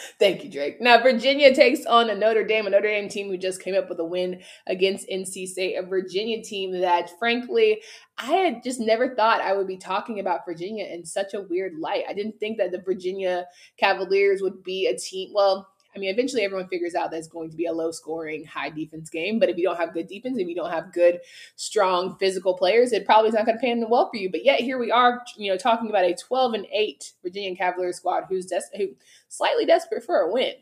Thank 0.18 0.44
you, 0.44 0.50
Drake. 0.50 0.80
Now, 0.80 1.02
Virginia 1.02 1.54
takes 1.54 1.84
on 1.86 2.10
a 2.10 2.14
Notre 2.14 2.44
Dame, 2.44 2.66
a 2.66 2.70
Notre 2.70 2.88
Dame 2.88 3.08
team 3.08 3.28
who 3.28 3.36
just 3.36 3.62
came 3.62 3.74
up 3.74 3.88
with 3.88 3.98
a 4.00 4.04
win 4.04 4.42
against 4.66 5.08
NC 5.08 5.48
State, 5.48 5.76
a 5.76 5.82
Virginia 5.82 6.42
team 6.42 6.80
that, 6.80 7.18
frankly, 7.18 7.82
I 8.18 8.32
had 8.32 8.62
just 8.62 8.80
never 8.80 9.14
thought 9.14 9.40
I 9.40 9.54
would 9.54 9.66
be 9.66 9.76
talking 9.76 10.20
about 10.20 10.44
Virginia 10.44 10.84
in 10.84 11.04
such 11.04 11.34
a 11.34 11.42
weird 11.42 11.74
light. 11.78 12.04
I 12.08 12.14
didn't 12.14 12.38
think 12.38 12.58
that 12.58 12.72
the 12.72 12.80
Virginia 12.80 13.46
Cavaliers 13.76 14.42
would 14.42 14.62
be 14.62 14.86
a 14.86 14.96
team. 14.96 15.30
Well, 15.34 15.68
I 15.94 15.98
mean, 15.98 16.10
eventually 16.10 16.42
everyone 16.42 16.68
figures 16.68 16.94
out 16.94 17.10
that 17.10 17.18
it's 17.18 17.28
going 17.28 17.50
to 17.50 17.56
be 17.56 17.66
a 17.66 17.72
low 17.72 17.90
scoring, 17.90 18.44
high 18.44 18.70
defense 18.70 19.10
game. 19.10 19.38
But 19.38 19.50
if 19.50 19.56
you 19.58 19.64
don't 19.64 19.76
have 19.76 19.92
good 19.92 20.06
defense, 20.06 20.38
if 20.38 20.48
you 20.48 20.54
don't 20.54 20.70
have 20.70 20.92
good, 20.92 21.20
strong 21.56 22.16
physical 22.18 22.54
players, 22.54 22.92
it 22.92 23.04
probably 23.04 23.28
is 23.28 23.34
not 23.34 23.46
going 23.46 23.58
to 23.58 23.62
pan 23.62 23.84
well 23.88 24.08
for 24.10 24.16
you. 24.16 24.30
But 24.30 24.44
yet 24.44 24.60
here 24.60 24.78
we 24.78 24.90
are, 24.90 25.22
you 25.36 25.50
know, 25.50 25.58
talking 25.58 25.90
about 25.90 26.04
a 26.04 26.14
12 26.14 26.54
and 26.54 26.66
8 26.72 27.12
Virginia 27.22 27.54
Cavaliers 27.56 27.96
squad 27.96 28.24
who's 28.28 28.46
des- 28.46 28.76
who 28.76 28.88
slightly 29.28 29.66
desperate 29.66 30.04
for 30.04 30.16
a 30.16 30.32
win. 30.32 30.54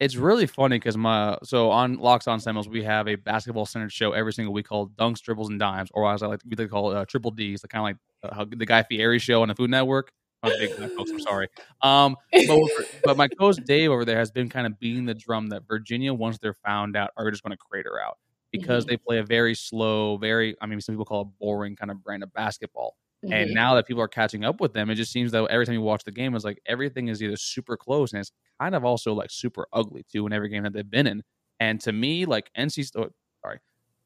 It's 0.00 0.14
really 0.14 0.46
funny 0.46 0.76
because 0.76 0.96
my 0.96 1.38
so 1.42 1.70
on 1.70 1.96
Locks 1.96 2.28
on 2.28 2.38
Seminoles 2.38 2.68
we 2.68 2.84
have 2.84 3.08
a 3.08 3.16
basketball 3.16 3.66
centered 3.66 3.92
show 3.92 4.12
every 4.12 4.32
single 4.32 4.54
week 4.54 4.68
called 4.68 4.96
Dunks, 4.96 5.20
Dribbles, 5.20 5.48
and 5.48 5.58
Dimes, 5.58 5.90
or 5.92 6.08
as 6.12 6.22
I 6.22 6.28
like 6.28 6.40
to 6.40 6.68
call 6.68 6.92
it, 6.92 6.96
uh, 6.96 7.04
Triple 7.04 7.32
D's, 7.32 7.62
the 7.62 7.68
kind 7.68 7.96
of 8.22 8.30
like 8.30 8.38
uh, 8.38 8.44
the 8.56 8.64
Guy 8.64 8.84
Fieri 8.84 9.18
show 9.18 9.42
on 9.42 9.48
the 9.48 9.56
Food 9.56 9.70
Network. 9.70 10.12
I'm 10.42 10.52
big 10.56 10.70
folks. 10.96 11.12
I'm 11.12 11.18
sorry. 11.20 11.48
Um, 11.82 12.16
but, 12.42 12.58
but 13.04 13.16
my 13.16 13.28
co-host 13.28 13.64
Dave 13.64 13.90
over 13.90 14.04
there 14.04 14.18
has 14.18 14.30
been 14.30 14.48
kind 14.48 14.66
of 14.66 14.78
beating 14.78 15.04
the 15.04 15.14
drum 15.14 15.48
that 15.48 15.62
Virginia, 15.66 16.12
once 16.14 16.38
they're 16.38 16.54
found 16.64 16.96
out, 16.96 17.10
are 17.16 17.30
just 17.30 17.42
going 17.42 17.52
to 17.52 17.56
crater 17.58 18.00
out 18.00 18.18
because 18.52 18.84
Mhm. 18.84 18.88
they 18.88 18.96
play 18.96 19.18
a 19.18 19.24
very 19.24 19.54
slow, 19.54 20.16
very 20.16 20.56
I 20.60 20.66
mean, 20.66 20.80
some 20.80 20.94
people 20.94 21.04
call 21.04 21.22
it 21.22 21.28
boring 21.40 21.76
kind 21.76 21.90
of 21.90 22.02
brand 22.02 22.22
of 22.22 22.32
basketball. 22.32 22.96
And 23.30 23.50
Mhm. 23.50 23.54
now 23.54 23.74
that 23.74 23.86
people 23.86 24.02
are 24.02 24.08
catching 24.08 24.44
up 24.44 24.60
with 24.60 24.72
them, 24.72 24.88
it 24.90 24.94
just 24.94 25.12
seems 25.12 25.32
that 25.32 25.44
every 25.48 25.66
time 25.66 25.74
you 25.74 25.82
watch 25.82 26.04
the 26.04 26.12
game, 26.12 26.34
it's 26.34 26.44
like 26.44 26.60
everything 26.66 27.08
is 27.08 27.22
either 27.22 27.36
super 27.36 27.76
close 27.76 28.12
and 28.12 28.20
it's 28.20 28.32
kind 28.60 28.74
of 28.74 28.84
also 28.84 29.12
like 29.14 29.30
super 29.30 29.66
ugly 29.72 30.04
too 30.10 30.26
in 30.26 30.32
every 30.32 30.48
game 30.48 30.62
that 30.62 30.72
they've 30.72 30.88
been 30.90 31.06
in. 31.06 31.22
And 31.60 31.80
to 31.82 31.92
me, 31.92 32.24
like 32.24 32.50
NC, 32.56 32.82
sorry, 32.84 33.58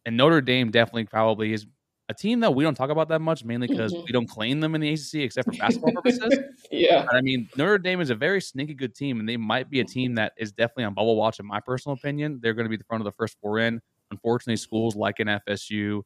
and 0.06 0.16
Notre 0.16 0.40
Dame 0.40 0.70
definitely 0.70 1.04
probably 1.04 1.52
is 1.52 1.66
a 2.12 2.14
team 2.14 2.40
that 2.40 2.54
we 2.54 2.62
don't 2.64 2.74
talk 2.74 2.90
about 2.90 3.08
that 3.08 3.20
much, 3.20 3.44
mainly 3.44 3.66
because 3.66 3.92
Mhm. 3.92 4.04
we 4.04 4.12
don't 4.12 4.28
claim 4.28 4.60
them 4.60 4.74
in 4.74 4.80
the 4.80 4.88
ACC 4.92 5.22
except 5.22 5.46
for 5.50 5.56
basketball 5.58 5.92
purposes. 5.92 6.38
yeah. 6.70 7.04
But 7.06 7.16
I 7.16 7.20
mean, 7.22 7.48
Notre 7.56 7.78
Dame 7.78 8.00
is 8.00 8.10
a 8.10 8.14
very 8.14 8.40
sneaky 8.40 8.74
good 8.74 8.94
team, 8.94 9.20
and 9.20 9.28
they 9.28 9.36
might 9.36 9.68
be 9.70 9.80
a 9.80 9.84
team 9.84 10.14
that 10.16 10.32
is 10.36 10.52
definitely 10.52 10.84
on 10.84 10.94
bubble 10.94 11.16
watch, 11.16 11.40
in 11.40 11.46
my 11.46 11.60
personal 11.60 11.94
opinion. 11.94 12.38
They're 12.42 12.54
going 12.54 12.66
to 12.66 12.70
be 12.70 12.76
the 12.76 12.84
front 12.84 13.00
of 13.00 13.04
the 13.06 13.12
first 13.12 13.36
four 13.40 13.58
in. 13.58 13.80
Unfortunately, 14.10 14.56
schools 14.56 14.94
like 14.94 15.20
an 15.20 15.28
FSU 15.28 16.02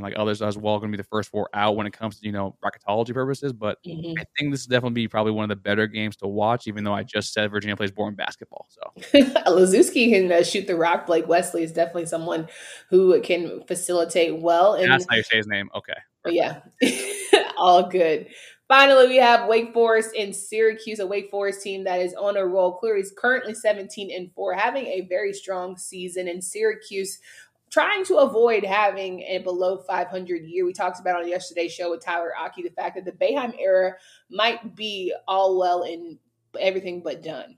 and 0.00 0.04
like 0.04 0.18
others 0.18 0.40
as 0.42 0.56
well 0.56 0.78
going 0.78 0.90
to 0.90 0.96
be 0.96 1.02
the 1.02 1.08
first 1.08 1.30
four 1.30 1.48
out 1.54 1.76
when 1.76 1.86
it 1.86 1.92
comes 1.92 2.18
to 2.20 2.26
you 2.26 2.32
know 2.32 2.56
bracketology 2.64 3.12
purposes. 3.12 3.52
But 3.52 3.78
Mhm. 3.86 4.18
I 4.18 4.24
think 4.38 4.50
this 4.50 4.60
is 4.60 4.66
definitely 4.66 4.94
be 4.94 5.08
probably 5.08 5.32
one 5.32 5.44
of 5.44 5.48
the 5.50 5.56
better 5.56 5.86
games 5.86 6.16
to 6.16 6.26
watch, 6.26 6.66
even 6.66 6.84
though 6.84 6.94
I 6.94 7.02
just 7.02 7.32
said 7.32 7.50
Virginia 7.50 7.76
plays 7.76 7.90
boring 7.90 8.14
basketball. 8.14 8.66
So 8.70 8.80
Laszewski 9.46 10.10
can 10.10 10.32
uh, 10.32 10.42
shoot 10.42 10.66
the 10.66 10.76
rock. 10.76 11.06
Blake 11.06 11.28
Wesley 11.28 11.62
is 11.62 11.72
definitely 11.72 12.06
someone 12.06 12.48
who 12.88 13.20
can 13.20 13.62
facilitate 13.66 14.40
well. 14.40 14.74
And 14.74 14.90
that's 14.90 15.06
how 15.08 15.16
you 15.16 15.22
say 15.22 15.36
his 15.36 15.46
name. 15.46 15.70
Okay. 15.74 15.94
yeah, 16.26 16.60
all 17.56 17.88
good. 17.88 18.26
Finally, 18.68 19.08
we 19.08 19.16
have 19.16 19.48
Wake 19.48 19.72
Forest 19.74 20.14
and 20.16 20.34
Syracuse, 20.34 21.00
a 21.00 21.06
Wake 21.06 21.28
Forest 21.28 21.60
team 21.60 21.82
that 21.84 22.00
is 22.00 22.14
on 22.14 22.36
a 22.36 22.46
roll. 22.46 22.74
Cleary 22.76 23.00
is 23.00 23.12
currently 23.18 23.52
17 23.52 24.12
and 24.16 24.30
4, 24.32 24.54
having 24.54 24.86
a 24.86 25.00
very 25.08 25.32
strong 25.32 25.76
season, 25.76 26.28
and 26.28 26.42
Syracuse 26.44 27.18
trying 27.70 28.04
to 28.04 28.16
avoid 28.16 28.64
having 28.64 29.20
a 29.22 29.38
below 29.38 29.78
500 29.78 30.42
year. 30.44 30.66
We 30.66 30.72
talked 30.72 31.00
about 31.00 31.20
on 31.22 31.28
yesterday's 31.28 31.72
show 31.72 31.90
with 31.90 32.04
Tyler 32.04 32.32
Aki 32.36 32.62
the 32.62 32.70
fact 32.70 32.96
that 32.96 33.04
the 33.04 33.12
Boeheim 33.12 33.54
era 33.58 33.94
might 34.30 34.74
be 34.74 35.14
all 35.28 35.58
well 35.58 35.82
and 35.84 36.18
everything 36.58 37.00
but 37.02 37.22
done. 37.22 37.56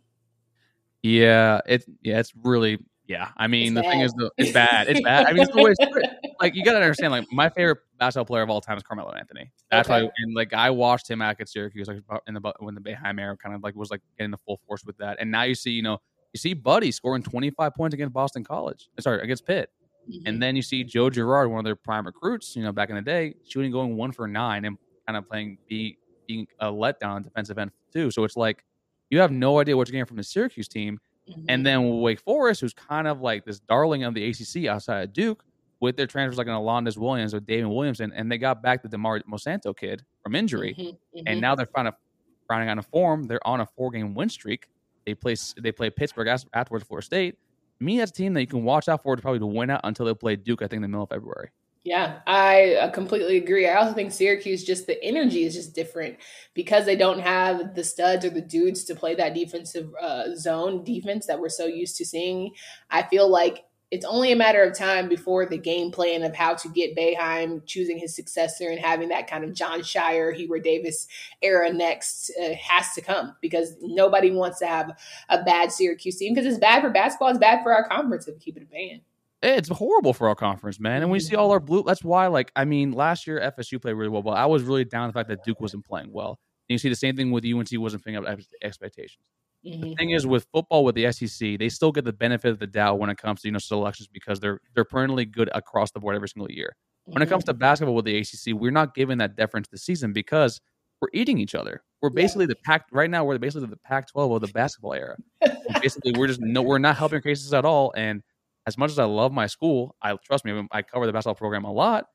Yeah, 1.03 1.61
it's 1.67 1.87
yeah, 2.03 2.21
it's 2.21 2.33
really 2.45 2.79
yeah. 3.09 3.31
I 3.37 3.49
mean, 3.49 3.77
It's 3.77 3.85
the 3.87 3.91
thing 3.91 4.01
is, 4.03 4.13
the, 4.13 4.31
it's 4.39 4.53
bad. 4.53 4.89
It's 4.89 5.01
bad. 5.01 5.27
I 5.27 5.33
mean, 5.33 5.43
it's 5.43 5.53
the 5.53 5.61
way 5.63 5.75
it's, 5.77 6.35
like 6.41 6.55
you 6.55 6.65
got 6.65 6.73
to 6.73 6.77
understand. 6.79 7.11
Like 7.11 7.27
my 7.33 7.49
favorite 7.49 7.79
basketball 7.99 8.25
player 8.25 8.43
of 8.43 8.51
all 8.51 8.61
time 8.61 8.77
is 8.77 8.85
Carmelo 8.85 9.11
Anthony. 9.13 9.51
That's 9.71 9.89
Okay. 9.91 10.05
why, 10.05 10.11
and 10.19 10.35
like 10.35 10.53
I 10.53 10.71
watched 10.71 11.11
him 11.11 11.19
back 11.19 11.41
at 11.41 11.49
Syracuse, 11.49 11.89
like 11.89 11.99
in 12.29 12.35
the 12.35 12.55
when 12.61 12.75
the 12.77 12.81
Boeheim 12.81 13.21
era 13.21 13.37
kind 13.37 13.55
of 13.55 13.63
like 13.63 13.75
was 13.75 13.91
like 13.91 14.01
getting 14.17 14.31
the 14.31 14.39
full 14.39 14.61
force 14.69 14.85
with 14.85 14.97
that. 14.99 15.19
And 15.21 15.31
now 15.31 15.43
you 15.43 15.57
see, 15.57 15.73
you 15.73 15.83
know, 15.83 15.99
you 16.33 16.39
see 16.39 16.55
Buddy 16.55 16.93
scoring 16.93 17.23
25 17.23 17.75
points 17.75 17.95
against 17.95 18.13
Boston 18.13 18.45
College. 18.45 18.89
Sorry, 19.01 19.21
against 19.21 19.45
Pitt. 19.45 19.71
And 20.27 20.43
then 20.43 20.57
you 20.57 20.63
see 20.63 20.85
Joe 20.85 21.11
Girard, 21.11 21.49
one 21.51 21.59
of 21.59 21.65
their 21.65 21.77
prime 21.77 22.05
recruits, 22.07 22.57
you 22.57 22.63
know, 22.63 22.73
back 22.73 22.91
in 22.91 22.97
the 22.97 23.03
day, 23.03 23.35
shooting 23.47 23.71
going 23.73 23.97
one 23.97 24.13
for 24.13 24.27
nine 24.27 24.65
and 24.65 24.77
kind 25.07 25.17
of 25.17 25.29
playing 25.29 25.59
be 25.69 25.99
being 26.27 26.47
a 26.61 26.67
letdown 26.67 27.11
on 27.17 27.23
defensive 27.23 27.59
end 27.59 27.71
too. 27.93 28.11
So 28.11 28.25
it's 28.25 28.37
like 28.37 28.65
you 29.11 29.19
have 29.21 29.31
no 29.31 29.59
idea 29.61 29.77
what 29.77 29.89
you're 29.89 29.93
getting 29.93 30.07
from 30.07 30.17
the 30.17 30.23
Syracuse 30.25 30.69
team. 30.69 30.99
Mhm. 31.29 31.45
And 31.49 31.65
then 31.67 32.01
Wake 32.01 32.21
Forest, 32.21 32.61
who's 32.63 32.73
kind 32.75 33.07
of 33.07 33.21
like 33.21 33.45
this 33.45 33.61
darling 33.61 34.03
of 34.05 34.15
the 34.15 34.25
ACC 34.29 34.67
outside 34.69 35.03
of 35.03 35.13
Duke, 35.13 35.45
with 35.81 35.97
their 35.97 36.07
transfers 36.07 36.39
like 36.39 36.47
an 36.47 36.53
Alondes 36.53 36.97
Williams 36.99 37.35
or 37.35 37.41
Daivien 37.41 37.75
Williamson, 37.75 38.13
and 38.13 38.31
they 38.31 38.39
got 38.39 38.63
back 38.63 38.83
the 38.83 38.89
Damari 38.89 39.21
Monsanto 39.25 39.77
kid 39.77 40.05
from 40.23 40.35
injury, 40.37 40.75
Mhm, 40.79 40.97
mhm. 41.17 41.23
and 41.27 41.41
now 41.41 41.55
they're 41.57 41.67
kind 41.67 41.89
of 41.89 41.95
rounding 42.49 42.69
on 42.69 42.79
a 42.79 42.83
form. 42.83 43.25
They're 43.25 43.45
on 43.47 43.61
a 43.61 43.67
four 43.67 43.91
game 43.91 44.15
win 44.15 44.29
streak. 44.29 44.69
They 45.07 45.15
play 45.15 45.35
they 45.59 45.73
play 45.73 45.91
Pittsburgh 45.91 46.29
afterwards, 46.53 46.85
Florida 46.87 47.05
State. 47.05 47.37
Me, 47.83 47.99
that's 47.99 48.11
a 48.11 48.15
team 48.15 48.35
that 48.35 48.41
you 48.41 48.47
can 48.47 48.65
watch 48.65 48.89
out 48.89 49.03
for 49.03 49.17
to 49.17 49.23
probably 49.23 49.41
to 49.41 49.47
win 49.47 49.71
out 49.71 49.81
until 49.85 50.07
they 50.07 50.15
play 50.15 50.37
Duke. 50.37 50.63
I 50.63 50.67
think 50.67 50.77
in 50.77 50.83
the 50.83 50.89
middle 50.89 51.05
of 51.05 51.11
February. 51.11 51.51
Yeah, 51.85 52.21
I 52.29 52.75
uh, 52.75 52.91
completely 52.93 53.39
agree. 53.39 53.69
I 53.69 53.75
also 53.75 53.93
think 53.93 54.13
Syracuse 54.13 54.63
just 54.63 54.87
the 54.87 55.03
energy 55.03 55.43
is 55.43 55.55
just 55.55 55.75
different 55.75 56.19
because 56.55 56.87
they 56.87 56.95
don't 56.95 57.19
have 57.19 57.75
the 57.75 57.83
studs 57.83 58.25
or 58.25 58.31
the 58.31 58.41
dudes 58.41 58.85
to 58.85 58.95
play 58.95 59.17
that 59.17 59.35
defensive 59.35 59.91
uh, 60.01 60.37
zone 60.37 60.85
defense 60.85 61.27
that 61.27 61.41
we're 61.41 61.49
so 61.49 61.67
used 61.67 61.97
to 61.97 62.05
seeing. 62.05 62.53
I 62.89 63.03
feel 63.03 63.29
like 63.29 63.65
it's 63.93 64.07
only 64.07 64.33
a 64.33 64.37
matter 64.37 64.63
of 64.63 64.75
time 64.75 65.07
before 65.07 65.45
the 65.45 65.59
game 65.59 65.91
plan 65.91 66.23
of 66.23 66.35
how 66.35 66.55
to 66.55 66.69
get 66.71 66.97
Boeheim 66.97 67.61
choosing 67.67 67.99
his 67.99 68.17
successor 68.17 68.71
and 68.71 68.81
having 68.81 69.11
that 69.11 69.29
kind 69.29 69.45
of 69.45 69.53
Jon 69.53 69.81
Scheyer, 69.81 70.35
Hubert 70.35 70.65
Davis 70.65 71.07
era 71.43 71.71
next 71.71 72.33
uh, 72.43 72.55
has 72.55 72.95
to 72.95 73.03
come 73.03 73.37
because 73.43 73.75
nobody 73.83 74.31
wants 74.31 74.59
to 74.61 74.67
have 74.67 74.99
a 75.29 75.43
bad 75.43 75.73
Syracuse 75.73 76.17
team 76.17 76.33
because 76.33 76.47
it's 76.51 76.59
bad 76.59 76.81
for 76.81 76.89
basketball, 76.89 77.29
it's 77.29 77.39
bad 77.39 77.63
for 77.63 77.75
our 77.75 77.87
conference 77.87 78.27
if 78.27 78.35
we 78.35 78.41
keep 78.41 78.57
it 78.57 78.63
a 78.63 78.67
band. 78.67 79.03
It's 79.43 79.69
horrible 79.69 80.15
for 80.15 80.27
our 80.27 80.37
conference, 80.37 80.81
man. 80.81 81.03
And 81.03 81.11
we 81.11 81.21
see 81.21 81.37
all 81.37 81.51
our 81.51 81.61
blue. 81.61 81.83
That's 81.83 82.03
why, 82.03 82.29
like, 82.29 82.51
I 82.57 82.65
mean, 82.65 82.93
last 82.93 83.27
year 83.27 83.41
FSU 83.41 83.83
played 83.83 83.93
really 83.93 84.09
well, 84.09 84.23
but 84.23 84.39
I 84.39 84.47
was 84.47 84.63
really 84.63 84.87
down 84.87 85.09
the 85.09 85.13
fact 85.13 85.29
that 85.29 85.45
Duke 85.45 85.61
wasn't 85.61 85.85
playing 85.85 86.13
well. 86.13 86.39
And 86.69 86.75
you 86.75 86.79
see 86.79 86.89
the 86.89 86.97
same 86.97 87.15
thing 87.15 87.31
with 87.31 87.45
UNC 87.45 87.69
wasn't 87.73 88.05
picking 88.05 88.25
up 88.25 88.39
ex- 88.63 88.79
expectations. 89.65 89.95
Mhm. 89.95 89.99
thing 89.99 90.11
is 90.11 90.27
with 90.27 90.47
football 90.53 90.85
with 90.85 90.95
the 90.95 91.07
SEC, 91.07 91.57
they 91.57 91.69
still 91.69 91.93
get 91.93 92.05
the 92.05 92.13
benefit 92.13 92.51
of 92.51 92.59
the 92.59 92.67
doubt 92.67 92.99
when 92.99 93.11
it 93.11 93.19
comes 93.19 93.41
to 93.43 93.49
you 93.49 93.53
know 93.53 93.59
selections 93.59 94.09
because 94.09 94.41
they're 94.41 94.61
they're 94.75 94.85
perennially 94.85 95.25
good 95.25 95.51
across 95.55 95.91
the 95.93 96.01
board 96.01 96.15
every 96.17 96.29
single 96.29 96.51
year. 96.51 96.77
When 97.05 97.21
it 97.23 97.29
comes 97.29 97.45
to 97.45 97.55
basketball 97.55 97.95
with 97.97 98.05
the 98.05 98.17
ACC, 98.19 98.53
we're 98.55 98.71
not 98.71 98.95
giving 98.95 99.19
that 99.19 99.35
deference 99.37 99.67
this 99.69 99.83
season 99.83 100.13
because 100.13 100.61
we're 101.01 101.09
eating 101.13 101.39
each 101.39 101.55
other. 101.57 101.83
We're 102.01 102.11
Yeah. 102.11 102.15
basically 102.23 102.47
the 102.47 102.57
pack 102.65 102.87
right 102.93 103.11
now. 103.11 103.25
We're 103.25 103.39
basically 103.39 103.67
the 103.69 103.77
Pac-12 103.79 104.33
of 104.37 104.41
the 104.41 104.53
basketball 104.53 104.95
era. 104.95 105.17
Basically, 105.81 106.13
we're 106.17 106.29
just 106.29 106.41
no, 106.41 106.63
we're 106.63 106.79
not 106.79 106.97
helping 106.97 107.21
cases 107.21 107.53
at 107.53 107.65
all. 107.65 107.93
And 107.97 108.23
as 108.69 108.79
much 108.79 108.93
as 108.93 108.99
I 109.01 109.05
love 109.05 109.33
my 109.33 109.49
school, 109.49 109.97
I 110.01 110.15
trust 110.17 110.45
me, 110.45 110.67
I 110.71 110.83
cover 110.83 111.07
the 111.07 111.13
basketball 111.13 111.35
program 111.35 111.65
a 111.65 111.73
lot. 111.73 112.07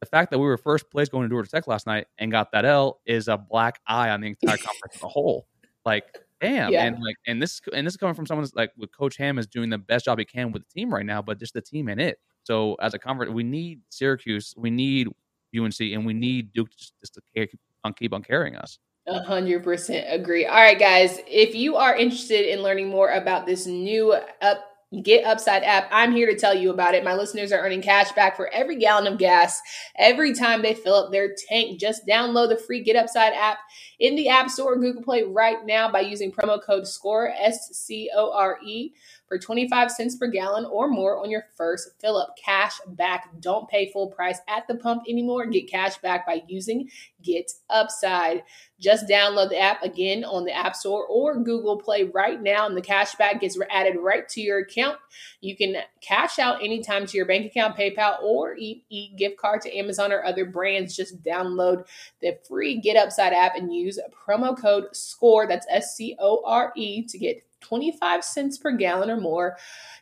The 0.00 0.06
fact 0.06 0.30
that 0.30 0.38
we 0.38 0.46
were 0.46 0.56
first 0.56 0.90
place 0.90 1.10
going 1.10 1.28
to 1.28 1.34
Georgia 1.34 1.50
Tech 1.50 1.66
last 1.66 1.86
night 1.86 2.06
and 2.16 2.30
got 2.32 2.52
that 2.52 2.64
L 2.64 3.00
is 3.04 3.28
a 3.28 3.36
black 3.36 3.80
eye 3.86 4.08
on 4.08 4.22
the 4.22 4.28
entire 4.28 4.56
conference 4.56 4.94
as 4.96 5.02
a 5.02 5.08
whole. 5.08 5.46
Like, 5.84 6.04
damn, 6.40 6.72
Yeah. 6.72 6.84
and 6.86 6.96
like, 7.02 7.16
and 7.26 7.40
this 7.40 7.60
and 7.74 7.86
this 7.86 7.94
is 7.94 7.96
coming 7.96 8.14
from 8.14 8.26
someone 8.26 8.44
that's 8.44 8.54
like 8.54 8.72
with 8.76 8.92
Coach 8.92 9.16
Ham 9.16 9.38
is 9.38 9.46
doing 9.46 9.70
the 9.70 9.78
best 9.78 10.04
job 10.04 10.18
he 10.18 10.24
can 10.24 10.52
with 10.52 10.62
the 10.66 10.72
team 10.72 10.92
right 10.92 11.06
now, 11.06 11.20
but 11.22 11.38
just 11.38 11.54
the 11.54 11.60
team 11.60 11.88
and 11.88 12.00
it. 12.00 12.18
So 12.44 12.74
as 12.76 12.94
a 12.94 12.98
conference, 12.98 13.32
we 13.32 13.42
need 13.42 13.80
Syracuse, 13.90 14.54
we 14.56 14.70
need 14.70 15.08
UNC, 15.56 15.80
and 15.80 16.06
we 16.06 16.14
need 16.14 16.52
Duke 16.52 16.70
just, 16.70 16.94
just 17.00 17.14
to 17.14 17.20
care, 17.34 17.46
keep 17.46 17.60
on 17.84 17.92
keep 17.94 18.12
on 18.12 18.22
carrying 18.22 18.56
us. 18.56 18.78
A 19.06 19.22
hundred 19.22 19.64
percent 19.64 20.06
agree. 20.08 20.46
All 20.46 20.54
right, 20.54 20.78
guys. 20.78 21.18
If 21.26 21.54
you 21.54 21.76
are 21.76 21.96
interested 21.96 22.52
in 22.52 22.62
learning 22.62 22.88
more 22.88 23.10
about 23.10 23.46
this 23.46 23.66
new 23.66 24.12
up 24.12 24.69
Get 25.04 25.24
Upside 25.24 25.62
app, 25.62 25.88
I'm 25.92 26.10
here 26.10 26.26
to 26.26 26.36
tell 26.36 26.52
you 26.52 26.70
about 26.70 26.96
it. 26.96 27.04
My 27.04 27.14
listeners 27.14 27.52
are 27.52 27.60
earning 27.60 27.80
cash 27.80 28.10
back 28.10 28.36
for 28.36 28.52
every 28.52 28.74
gallon 28.74 29.06
of 29.06 29.20
gas 29.20 29.60
every 29.96 30.34
time 30.34 30.62
they 30.62 30.74
fill 30.74 30.96
up 30.96 31.12
their 31.12 31.32
tank. 31.48 31.78
Just 31.78 32.08
download 32.08 32.48
the 32.48 32.56
free 32.56 32.82
Get 32.82 32.96
Upside 32.96 33.32
app 33.32 33.58
in 34.00 34.16
the 34.16 34.28
App 34.28 34.50
Store 34.50 34.72
or 34.72 34.76
Google 34.80 35.04
Play 35.04 35.22
right 35.22 35.64
now 35.64 35.92
by 35.92 36.00
using 36.00 36.32
promo 36.32 36.60
code 36.60 36.88
SCORE 36.88 37.32
S 37.38 37.68
C 37.72 38.10
O 38.12 38.32
R 38.32 38.58
E 38.66 38.90
for 39.30 39.38
25 39.38 39.92
cents 39.92 40.16
per 40.16 40.26
gallon 40.26 40.64
or 40.64 40.88
more 40.88 41.22
on 41.22 41.30
your 41.30 41.44
first 41.56 41.90
fill 42.00 42.16
up. 42.16 42.34
Cash 42.36 42.80
back. 42.88 43.28
Don't 43.38 43.68
pay 43.68 43.88
full 43.92 44.08
price 44.08 44.40
at 44.48 44.66
the 44.66 44.74
pump 44.74 45.04
anymore. 45.08 45.46
Get 45.46 45.70
cash 45.70 45.96
back 45.98 46.26
by 46.26 46.42
using 46.48 46.90
Get 47.22 47.52
Upside. 47.70 48.42
Just 48.80 49.06
download 49.06 49.50
the 49.50 49.60
app 49.60 49.84
again 49.84 50.24
on 50.24 50.44
the 50.44 50.52
App 50.52 50.74
Store 50.74 51.06
or 51.06 51.38
Google 51.38 51.76
Play 51.76 52.04
right 52.04 52.42
now, 52.42 52.66
and 52.66 52.76
the 52.76 52.82
cash 52.82 53.14
back 53.14 53.40
gets 53.40 53.56
added 53.70 53.96
right 54.00 54.28
to 54.30 54.40
your 54.40 54.58
account. 54.58 54.98
You 55.40 55.56
can 55.56 55.76
cash 56.00 56.40
out 56.40 56.64
anytime 56.64 57.06
to 57.06 57.16
your 57.16 57.26
bank 57.26 57.46
account, 57.46 57.76
PayPal, 57.76 58.20
or 58.22 58.56
e 58.56 59.14
gift 59.16 59.36
card 59.36 59.60
to 59.62 59.76
Amazon 59.76 60.10
or 60.10 60.24
other 60.24 60.44
brands. 60.44 60.96
Just 60.96 61.22
download 61.22 61.86
the 62.20 62.36
free 62.48 62.80
Get 62.80 62.96
Upside 62.96 63.32
app 63.32 63.54
and 63.54 63.72
use 63.72 64.00
promo 64.26 64.60
code 64.60 64.88
SCORE, 64.92 65.46
that's 65.46 65.66
S 65.70 65.94
C 65.94 66.16
O 66.18 66.42
R 66.44 66.72
E, 66.74 67.04
to 67.06 67.18
get 67.18 67.44
25 67.60 68.24
cents 68.24 68.58
per 68.58 68.72
gallon 68.76 69.10
or 69.10 69.20
more 69.20 69.56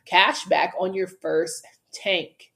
cash 0.05 0.45
back 0.45 0.73
on 0.79 0.93
your 0.93 1.07
first 1.07 1.65
tank. 1.91 2.49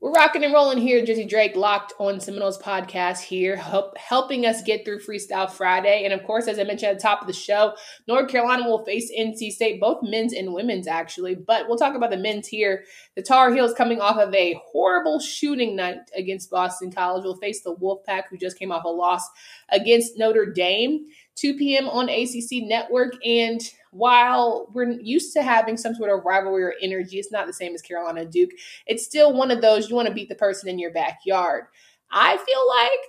We're 0.00 0.12
rocking 0.12 0.44
and 0.44 0.54
rolling 0.54 0.78
here. 0.78 1.04
Jizzy 1.04 1.28
Drake 1.28 1.56
locked 1.56 1.92
on 1.98 2.20
Seminoles 2.20 2.56
podcast 2.56 3.18
here, 3.18 3.56
help, 3.56 3.98
helping 3.98 4.46
us 4.46 4.62
get 4.62 4.84
through 4.84 5.00
Freestyle 5.00 5.50
Friday. 5.50 6.04
And 6.04 6.14
of 6.14 6.22
course, 6.22 6.46
as 6.46 6.60
I 6.60 6.62
mentioned 6.62 6.92
at 6.92 6.98
the 6.98 7.02
top 7.02 7.20
of 7.20 7.26
the 7.26 7.32
show, 7.32 7.74
North 8.06 8.28
Carolina 8.28 8.62
will 8.62 8.84
face 8.84 9.10
NC 9.10 9.50
State, 9.50 9.80
both 9.80 9.98
men's 10.04 10.32
and 10.32 10.54
women's 10.54 10.86
actually. 10.86 11.34
But 11.34 11.66
we'll 11.66 11.78
talk 11.78 11.96
about 11.96 12.10
the 12.10 12.16
men's 12.16 12.46
here. 12.46 12.84
The 13.16 13.22
Tar 13.22 13.52
Heels 13.52 13.74
coming 13.74 14.00
off 14.00 14.18
of 14.18 14.32
a 14.34 14.60
horrible 14.70 15.18
shooting 15.18 15.74
night 15.74 15.96
against 16.14 16.48
Boston 16.48 16.92
College 16.92 17.24
will 17.24 17.38
face 17.38 17.62
the 17.62 17.74
Wolfpack, 17.74 18.28
who 18.30 18.38
just 18.38 18.56
came 18.56 18.70
off 18.70 18.84
a 18.84 18.88
loss 18.88 19.28
against 19.70 20.16
Notre 20.16 20.46
Dame. 20.46 21.06
2 21.38 21.54
p.m. 21.54 21.88
on 21.88 22.08
ACC 22.08 22.62
Network. 22.62 23.14
And 23.24 23.60
while 23.90 24.68
we're 24.72 24.90
used 25.00 25.32
to 25.34 25.42
having 25.42 25.76
some 25.76 25.94
sort 25.94 26.10
of 26.10 26.24
rivalry 26.24 26.64
or 26.64 26.74
energy, 26.82 27.18
it's 27.18 27.32
not 27.32 27.46
the 27.46 27.52
same 27.52 27.74
as 27.74 27.82
Carolina 27.82 28.24
Duke. 28.24 28.50
It's 28.86 29.04
still 29.04 29.32
one 29.32 29.50
of 29.50 29.60
those 29.60 29.88
you 29.88 29.96
want 29.96 30.08
to 30.08 30.14
beat 30.14 30.28
the 30.28 30.34
person 30.34 30.68
in 30.68 30.78
your 30.78 30.92
backyard. 30.92 31.64
I 32.10 32.36
feel 32.36 32.68
like, 32.68 33.00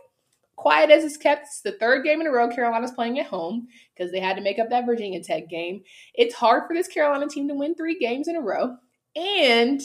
quiet 0.56 0.92
as 0.92 1.04
it's 1.04 1.18
kept, 1.18 1.48
it's 1.48 1.62
the 1.62 1.72
third 1.74 2.04
game 2.04 2.22
in 2.22 2.28
a 2.28 2.32
row 2.32 2.50
Carolina's 2.50 2.92
playing 2.92 3.18
at 3.20 3.28
home 3.28 3.68
because 3.96 4.12
they 4.12 4.20
had 4.20 4.36
to 4.36 4.44
make 4.44 4.60
up 4.60 4.70
that 4.70 4.86
Virginia 4.86 5.24
Tech 5.24 5.50
game. 5.50 5.82
It's 6.14 6.36
hard 6.36 6.64
for 6.68 6.74
this 6.74 6.88
Carolina 6.88 7.28
team 7.28 7.48
to 7.48 7.56
win 7.56 7.76
three 7.76 7.98
games 7.98 8.28
in 8.28 8.36
a 8.36 8.42
row. 8.42 8.76
And 9.16 9.82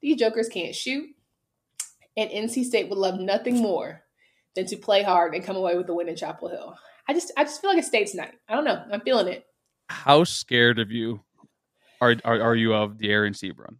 these 0.00 0.16
jokers 0.16 0.48
can't 0.48 0.74
shoot. 0.74 1.06
And 2.16 2.30
NC 2.30 2.64
State 2.64 2.88
would 2.88 2.98
love 2.98 3.20
nothing 3.20 3.58
more 3.58 4.02
than 4.54 4.66
to 4.66 4.76
play 4.76 5.02
hard 5.02 5.34
and 5.34 5.44
come 5.44 5.56
away 5.56 5.76
with 5.76 5.88
a 5.90 5.94
win 5.94 6.08
in 6.08 6.16
Chapel 6.16 6.48
Hill. 6.48 6.76
I 7.08 7.12
just 7.12 7.32
I 7.36 7.44
just 7.44 7.60
feel 7.60 7.70
like 7.70 7.78
a 7.78 7.82
state's 7.82 8.14
night. 8.14 8.34
I 8.48 8.54
don't 8.54 8.64
know. 8.64 8.82
I'm 8.92 9.00
feeling 9.00 9.28
it. 9.28 9.46
How 9.88 10.24
scared 10.24 10.78
of 10.78 10.90
you 10.90 11.20
are 12.00 12.16
are, 12.24 12.40
are 12.40 12.56
you 12.56 12.74
of 12.74 12.98
Dereon 12.98 13.30
Seabron 13.30 13.76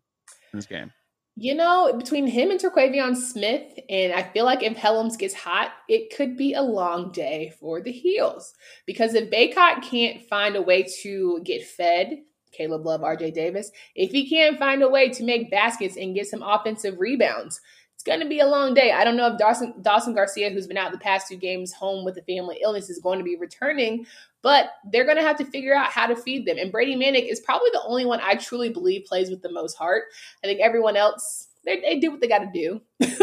in 0.53 0.59
this 0.59 0.67
game? 0.67 0.93
You 1.39 1.55
know, 1.55 1.93
between 1.93 2.27
him 2.27 2.51
and 2.51 2.59
Terquavion 2.59 3.15
Smith, 3.15 3.79
and 3.91 4.15
I 4.15 4.23
feel 4.23 4.47
like 4.47 4.63
if 4.63 4.75
Hellems 4.75 5.19
gets 5.19 5.35
hot, 5.35 5.73
it 5.87 6.17
could 6.17 6.35
be 6.35 6.55
a 6.55 6.63
long 6.63 7.13
day 7.13 7.53
for 7.61 7.83
the 7.83 7.93
Heels. 7.93 8.55
Because 8.87 9.13
if 9.13 9.31
Bacot 9.31 9.83
can't 9.83 10.23
find 10.23 10.57
a 10.57 10.63
way 10.63 10.87
to 11.03 11.43
get 11.45 11.67
fed, 11.67 12.23
Caleb 12.53 12.87
Love, 12.87 13.03
RJ 13.03 13.35
Davis, 13.35 13.71
if 13.95 14.13
he 14.13 14.31
can't 14.31 14.59
find 14.59 14.83
a 14.83 14.89
way 14.89 15.11
to 15.11 15.25
make 15.25 15.51
baskets 15.51 15.99
and 15.99 16.15
get 16.15 16.27
some 16.27 16.43
offensive 16.43 16.99
rebounds, 16.99 17.61
going 18.07 18.21
to 18.21 18.27
be 18.27 18.41
a 18.41 18.47
long 18.47 18.73
day. 18.73 18.93
I 18.93 19.05
don't 19.05 19.17
know 19.17 19.27
if 19.27 19.39
Dawson, 19.39 19.75
Dawson 19.83 20.15
Garcia, 20.15 20.51
who's 20.51 20.67
been 20.67 20.79
out 20.79 20.93
the 20.93 20.99
past 20.99 21.29
two 21.29 21.37
games 21.37 21.73
home 21.73 22.05
with 22.05 22.17
a 22.17 22.23
family 22.23 22.59
illness, 22.63 22.89
is 22.89 22.99
going 22.99 23.19
to 23.19 23.25
be 23.25 23.37
returning, 23.37 24.07
but 24.43 24.71
they're 24.91 25.05
going 25.05 25.19
to 25.19 25.23
have 25.23 25.37
to 25.39 25.45
figure 25.45 25.75
out 25.75 25.91
how 25.91 26.07
to 26.07 26.17
feed 26.17 26.47
them. 26.47 26.57
And 26.59 26.73
Brady 26.73 26.97
Manek 26.97 27.31
is 27.31 27.41
probably 27.41 27.71
the 27.73 27.83
only 27.85 28.07
one 28.07 28.21
I 28.23 28.37
truly 28.37 28.71
believe 28.71 29.05
plays 29.05 29.29
with 29.29 29.43
the 29.43 29.53
most 29.53 29.77
heart. 29.77 30.05
I 30.43 30.47
think 30.47 30.61
everyone 30.61 30.97
else, 30.97 31.49
they, 31.65 31.81
they 31.81 31.99
do 31.99 32.13
what 32.13 32.21
they 32.21 32.29
got 32.29 32.39
to 32.39 32.51
do. 32.55 32.81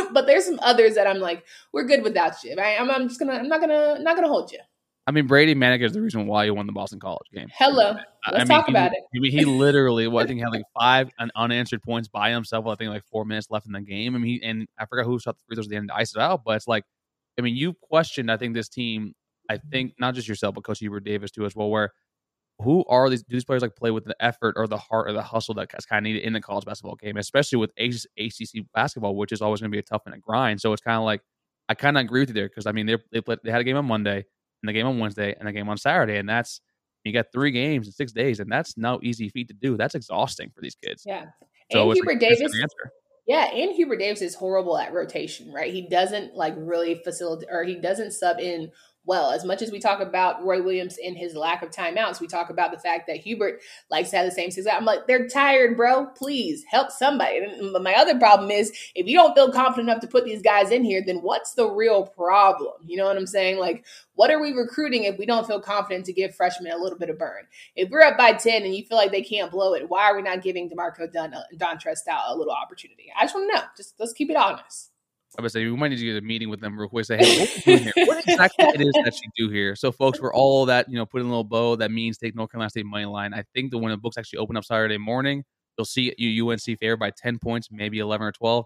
but 0.11 0.27
there's 0.27 0.45
some 0.45 0.59
others 0.61 0.95
that 0.95 1.07
I'm 1.07 1.19
like, 1.19 1.45
we're 1.71 1.87
good 1.87 2.03
without 2.03 2.43
you. 2.43 2.55
Right? 2.55 2.79
I'm, 2.79 2.91
I'm 2.91 3.07
just 3.07 3.19
gonna, 3.19 3.33
I'm 3.33 3.47
not 3.47 3.61
gonna, 3.61 3.97
not 3.99 4.15
gonna 4.15 4.27
hold 4.27 4.51
you. 4.51 4.59
I 5.05 5.11
mean, 5.11 5.27
Brady 5.27 5.53
Manek 5.53 5.83
is 5.83 5.91
the 5.91 6.01
reason 6.01 6.27
why 6.27 6.45
he 6.45 6.51
won 6.51 6.65
the 6.65 6.71
Boston 6.71 6.99
College 6.99 7.27
game. 7.33 7.47
Hello, 7.57 7.91
let's 7.91 8.05
I 8.25 8.37
mean, 8.37 8.47
talk 8.47 8.67
he, 8.67 8.71
about 8.71 8.93
it. 8.93 8.99
I 9.13 9.19
mean, 9.19 9.31
he 9.31 9.43
literally, 9.45 10.07
well, 10.07 10.23
I 10.23 10.27
think 10.27 10.37
he 10.37 10.43
had 10.43 10.51
like 10.51 10.63
five 10.79 11.09
unanswered 11.35 11.83
points 11.83 12.07
by 12.07 12.31
himself. 12.31 12.65
I 12.67 12.75
think 12.75 12.89
like 12.89 13.03
four 13.11 13.25
minutes 13.25 13.47
left 13.49 13.65
in 13.65 13.73
the 13.73 13.81
game. 13.81 14.15
I 14.15 14.19
mean, 14.19 14.39
he, 14.39 14.47
and 14.47 14.67
I 14.79 14.85
forgot 14.85 15.05
who 15.05 15.19
shot 15.19 15.35
the 15.35 15.41
free 15.47 15.55
throws 15.55 15.67
at 15.67 15.71
the 15.71 15.75
end 15.75 15.89
to 15.89 15.95
ice 15.95 16.15
it 16.15 16.21
out. 16.21 16.43
But 16.45 16.55
it's 16.55 16.67
like, 16.67 16.85
I 17.37 17.41
mean, 17.41 17.55
you 17.55 17.73
questioned, 17.81 18.31
I 18.31 18.37
think, 18.37 18.53
this 18.53 18.69
team 18.69 19.13
I 19.49 19.57
think 19.57 19.93
not 19.99 20.15
just 20.15 20.27
yourself, 20.27 20.55
but 20.55 20.63
Coach 20.63 20.79
Hubert 20.79 21.03
Davis 21.03 21.31
too 21.31 21.45
as 21.45 21.55
well. 21.55 21.69
Where 21.69 21.91
who 22.59 22.85
are 22.85 23.09
these? 23.09 23.23
Do 23.23 23.35
these 23.35 23.45
players 23.45 23.61
like 23.61 23.75
play 23.75 23.91
with 23.91 24.05
the 24.05 24.15
effort 24.19 24.55
or 24.57 24.67
the 24.67 24.77
heart 24.77 25.09
or 25.09 25.13
the 25.13 25.21
hustle 25.21 25.53
that's 25.53 25.85
kind 25.85 25.99
of 25.99 26.03
needed 26.03 26.23
in 26.23 26.33
the 26.33 26.41
college 26.41 26.65
basketball 26.65 26.95
game, 26.95 27.17
especially 27.17 27.57
with 27.57 27.71
ACC 27.77 28.65
basketball, 28.73 29.15
which 29.15 29.31
is 29.31 29.41
always 29.41 29.59
going 29.59 29.71
to 29.71 29.75
be 29.75 29.79
a 29.79 29.83
tough 29.83 30.03
and 30.05 30.15
a 30.15 30.19
grind. 30.19 30.61
So 30.61 30.71
it's 30.71 30.81
kind 30.81 30.97
of 30.97 31.03
like 31.03 31.21
I 31.67 31.73
kind 31.73 31.97
of 31.97 32.01
agree 32.01 32.21
with 32.21 32.29
you 32.29 32.35
there 32.35 32.47
because 32.47 32.65
I 32.65 32.71
mean 32.71 32.85
they 32.85 32.97
they 33.11 33.21
played, 33.21 33.39
they 33.43 33.51
had 33.51 33.61
a 33.61 33.63
game 33.63 33.77
on 33.77 33.85
Monday 33.85 34.25
and 34.63 34.69
the 34.69 34.73
game 34.73 34.87
on 34.87 34.97
Wednesday 34.97 35.35
and 35.37 35.47
the 35.47 35.51
game 35.51 35.69
on 35.69 35.77
Saturday, 35.77 36.17
and 36.17 36.27
that's 36.27 36.61
you 37.03 37.11
got 37.11 37.27
three 37.33 37.51
games 37.51 37.85
in 37.87 37.93
six 37.93 38.13
days, 38.13 38.39
and 38.39 38.49
that's 38.49 38.77
no 38.77 38.99
easy 39.03 39.29
feat 39.29 39.49
to 39.49 39.53
do. 39.53 39.75
That's 39.75 39.93
exhausting 39.93 40.51
for 40.55 40.61
these 40.61 40.75
kids. 40.75 41.03
Yeah, 41.05 41.25
So 41.71 41.89
and 41.89 41.93
Hubert 41.93 42.19
Davis. 42.19 42.53
Yeah, 43.25 43.53
and 43.53 43.73
Hubert 43.75 43.99
Davis 43.99 44.21
is 44.21 44.35
horrible 44.35 44.77
at 44.77 44.93
rotation, 44.93 45.51
right? 45.53 45.73
He 45.73 45.87
doesn't 45.87 46.35
like 46.35 46.53
really 46.57 47.01
facilitate 47.03 47.49
or 47.51 47.63
he 47.63 47.75
doesn't 47.75 48.11
sub 48.11 48.39
in 48.39 48.71
well. 49.05 49.31
As 49.31 49.43
much 49.43 49.61
as 49.61 49.71
we 49.71 49.79
talk 49.79 49.99
about 49.99 50.43
Roy 50.43 50.61
Williams 50.61 50.97
and 51.03 51.17
his 51.17 51.35
lack 51.35 51.61
of 51.61 51.71
timeouts, 51.71 52.19
we 52.19 52.27
talk 52.27 52.49
about 52.49 52.71
the 52.71 52.79
fact 52.79 53.07
that 53.07 53.17
Hubert 53.17 53.61
likes 53.89 54.11
to 54.11 54.17
have 54.17 54.25
the 54.25 54.31
same 54.31 54.51
success. 54.51 54.73
I'm 54.77 54.85
like, 54.85 55.07
they're 55.07 55.27
tired, 55.27 55.75
bro. 55.75 56.07
Please 56.07 56.63
help 56.69 56.91
somebody. 56.91 57.37
And 57.37 57.71
my 57.83 57.93
other 57.95 58.17
problem 58.17 58.51
is 58.51 58.71
if 58.95 59.07
you 59.07 59.17
don't 59.17 59.35
feel 59.35 59.51
confident 59.51 59.89
enough 59.89 60.01
to 60.01 60.07
put 60.07 60.25
these 60.25 60.41
guys 60.41 60.71
in 60.71 60.83
here, 60.83 61.03
then 61.05 61.17
what's 61.17 61.53
the 61.53 61.69
real 61.69 62.05
problem? 62.05 62.73
You 62.85 62.97
know 62.97 63.05
what 63.05 63.17
I'm 63.17 63.27
saying? 63.27 63.59
Like, 63.59 63.85
what 64.15 64.31
are 64.31 64.41
we 64.41 64.53
recruiting 64.53 65.03
if 65.03 65.17
we 65.17 65.25
don't 65.25 65.47
feel 65.47 65.59
confident 65.59 66.05
to 66.05 66.13
give 66.13 66.35
freshmen 66.35 66.71
a 66.71 66.77
little 66.77 66.97
bit 66.97 67.09
of 67.09 67.19
burn? 67.19 67.47
If 67.75 67.89
we're 67.89 68.01
up 68.01 68.17
by 68.17 68.33
10 68.33 68.63
and 68.63 68.75
you 68.75 68.85
feel 68.85 68.97
like 68.97 69.11
they 69.11 69.23
can't 69.23 69.51
blow 69.51 69.73
it, 69.73 69.89
why 69.89 70.03
are 70.03 70.15
we 70.15 70.21
not 70.21 70.43
giving 70.43 70.69
D'Marco 70.69 71.07
Dunn, 71.07 71.35
Don 71.57 71.75
uh, 71.75 71.79
Trestyle 71.79 72.29
a 72.29 72.37
little 72.37 72.53
opportunity? 72.53 73.11
I 73.17 73.23
just 73.23 73.35
want 73.35 73.51
to 73.51 73.57
know. 73.57 73.63
Just 73.75 73.95
let's 73.99 74.13
keep 74.13 74.29
it 74.29 74.37
honest. 74.37 74.92
I 75.37 75.41
would 75.41 75.51
say 75.51 75.65
we 75.65 75.75
might 75.75 75.89
need 75.89 75.97
to 75.97 76.05
get 76.05 76.17
a 76.17 76.21
meeting 76.21 76.49
with 76.49 76.61
them 76.61 76.79
real 76.79 76.89
quick. 76.89 77.05
Say, 77.05 77.17
hey, 77.17 77.27
what 77.27 77.49
are 77.49 77.53
you 77.55 77.61
doing 77.65 77.83
here? 77.83 77.93
What 78.03 78.19
exactly 78.23 78.67
it 78.73 78.81
is 78.81 78.97
that 79.03 79.13
you 79.23 79.47
do 79.47 79.51
here? 79.53 79.75
So, 79.75 79.91
folks, 79.91 80.21
we're 80.21 80.33
all 80.35 80.65
that 80.67 80.87
you 80.89 80.95
know, 80.95 81.05
put 81.05 81.21
in 81.21 81.27
a 81.27 81.29
little 81.29 81.43
bow. 81.43 81.75
That 81.75 81.91
means 81.91 82.17
take 82.17 82.35
North 82.35 82.51
Carolina 82.51 82.69
State 82.69 82.85
money 82.85 83.05
line. 83.05 83.33
I 83.33 83.43
think 83.55 83.71
that 83.71 83.79
when 83.79 83.91
the 83.91 83.97
books 83.97 84.17
actually 84.17 84.39
open 84.39 84.57
up 84.57 84.63
Saturday 84.65 84.97
morning, 84.97 85.43
you'll 85.77 85.85
see 85.85 86.13
you 86.17 86.49
UNC 86.49 86.61
favored 86.79 86.97
by 86.99 87.11
ten 87.11 87.39
points, 87.39 87.69
maybe 87.71 87.99
eleven 87.99 88.27
or 88.27 88.31
twelve. 88.31 88.65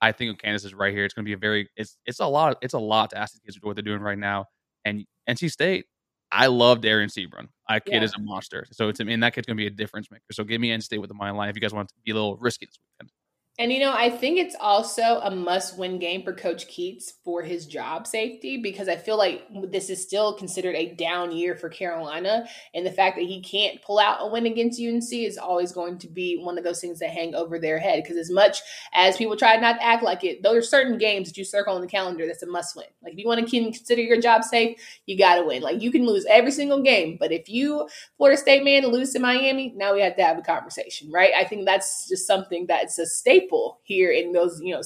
I 0.00 0.12
think 0.12 0.40
Kansas 0.40 0.64
is 0.66 0.74
right 0.74 0.92
here. 0.92 1.04
It's 1.04 1.14
going 1.14 1.24
to 1.24 1.28
be 1.28 1.32
a 1.32 1.38
very 1.38 1.68
it's 1.76 1.96
it's 2.06 2.20
a 2.20 2.26
lot 2.26 2.58
it's 2.62 2.74
a 2.74 2.78
lot 2.78 3.10
to 3.10 3.18
ask 3.18 3.34
the 3.34 3.40
kids 3.40 3.58
what 3.62 3.74
they're 3.76 3.82
doing 3.82 4.00
right 4.00 4.18
now. 4.18 4.44
And 4.84 5.04
NC 5.28 5.50
State, 5.50 5.86
I 6.30 6.46
love 6.48 6.80
Dereon 6.82 7.06
Seabron. 7.10 7.48
That 7.68 7.84
kid 7.84 7.94
Yeah. 7.94 8.02
is 8.02 8.14
a 8.14 8.20
monster. 8.20 8.66
So 8.70 8.88
it's 8.90 9.00
I 9.00 9.04
mean 9.04 9.20
that 9.20 9.34
kid's 9.34 9.46
going 9.46 9.56
to 9.56 9.60
be 9.60 9.66
a 9.66 9.70
difference 9.70 10.10
maker. 10.10 10.22
So 10.32 10.44
give 10.44 10.60
me 10.60 10.68
NC 10.70 10.82
State 10.84 10.98
with 10.98 11.08
the 11.08 11.14
money 11.14 11.36
line 11.36 11.48
if 11.48 11.56
you 11.56 11.60
guys 11.62 11.72
want 11.72 11.88
to 11.88 11.94
be 12.04 12.10
a 12.12 12.14
little 12.14 12.36
risky 12.36 12.66
this 12.66 12.78
weekend. 13.00 13.10
And 13.58 13.72
you 13.72 13.80
know, 13.80 13.94
I 13.94 14.10
think 14.10 14.38
it's 14.38 14.54
also 14.60 15.18
a 15.22 15.30
must 15.30 15.78
win 15.78 15.98
game 15.98 16.22
for 16.22 16.34
Coach 16.34 16.68
Keatts 16.68 17.12
for 17.24 17.42
his 17.42 17.64
job 17.64 18.06
safety 18.06 18.58
because 18.58 18.86
I 18.86 18.96
feel 18.96 19.16
like 19.16 19.44
this 19.70 19.88
is 19.88 20.02
still 20.02 20.34
considered 20.34 20.74
a 20.74 20.94
down 20.94 21.32
year 21.32 21.56
for 21.56 21.70
Carolina. 21.70 22.46
And 22.74 22.84
the 22.84 22.92
fact 22.92 23.16
that 23.16 23.24
he 23.24 23.40
can't 23.40 23.80
pull 23.80 23.98
out 23.98 24.18
a 24.20 24.26
win 24.26 24.44
against 24.44 24.78
UNC 24.78 25.10
is 25.10 25.38
always 25.38 25.72
going 25.72 25.96
to 26.00 26.08
be 26.08 26.38
one 26.38 26.58
of 26.58 26.64
those 26.64 26.82
things 26.82 26.98
that 26.98 27.08
hang 27.08 27.34
over 27.34 27.58
their 27.58 27.78
head. 27.78 28.02
Because 28.02 28.18
as 28.18 28.30
much 28.30 28.60
as 28.92 29.16
people 29.16 29.38
try 29.38 29.56
not 29.56 29.74
to 29.74 29.84
act 29.84 30.02
like 30.02 30.22
it, 30.22 30.42
those 30.42 30.56
are 30.56 30.62
certain 30.62 30.98
games 30.98 31.28
that 31.28 31.38
you 31.38 31.44
circle 31.44 31.74
on 31.74 31.80
the 31.80 31.86
calendar 31.86 32.26
that's 32.26 32.42
a 32.42 32.46
must 32.46 32.76
win. 32.76 32.84
Like 33.02 33.14
if 33.14 33.18
you 33.18 33.26
want 33.26 33.40
to 33.40 33.50
consider 33.50 34.02
your 34.02 34.20
job 34.20 34.44
safe, 34.44 34.78
you 35.06 35.16
got 35.16 35.36
to 35.36 35.44
win. 35.44 35.62
Like 35.62 35.80
you 35.80 35.90
can 35.90 36.04
lose 36.04 36.26
every 36.28 36.52
single 36.52 36.82
game, 36.82 37.16
but 37.18 37.32
if 37.32 37.48
you, 37.48 37.88
Florida 38.18 38.38
State 38.38 38.64
man, 38.64 38.86
lose 38.88 39.14
to 39.14 39.18
Miami, 39.18 39.72
now 39.74 39.94
we 39.94 40.02
have 40.02 40.16
to 40.16 40.24
have 40.24 40.36
a 40.36 40.42
conversation, 40.42 41.10
right? 41.10 41.30
I 41.34 41.44
think 41.44 41.64
that's 41.64 42.06
just 42.06 42.26
something 42.26 42.66
that's 42.66 42.98
a 42.98 43.06
staple 43.06 43.45
here 43.82 44.10
in 44.10 44.32
those, 44.32 44.60
you 44.62 44.74
know, 44.74 44.82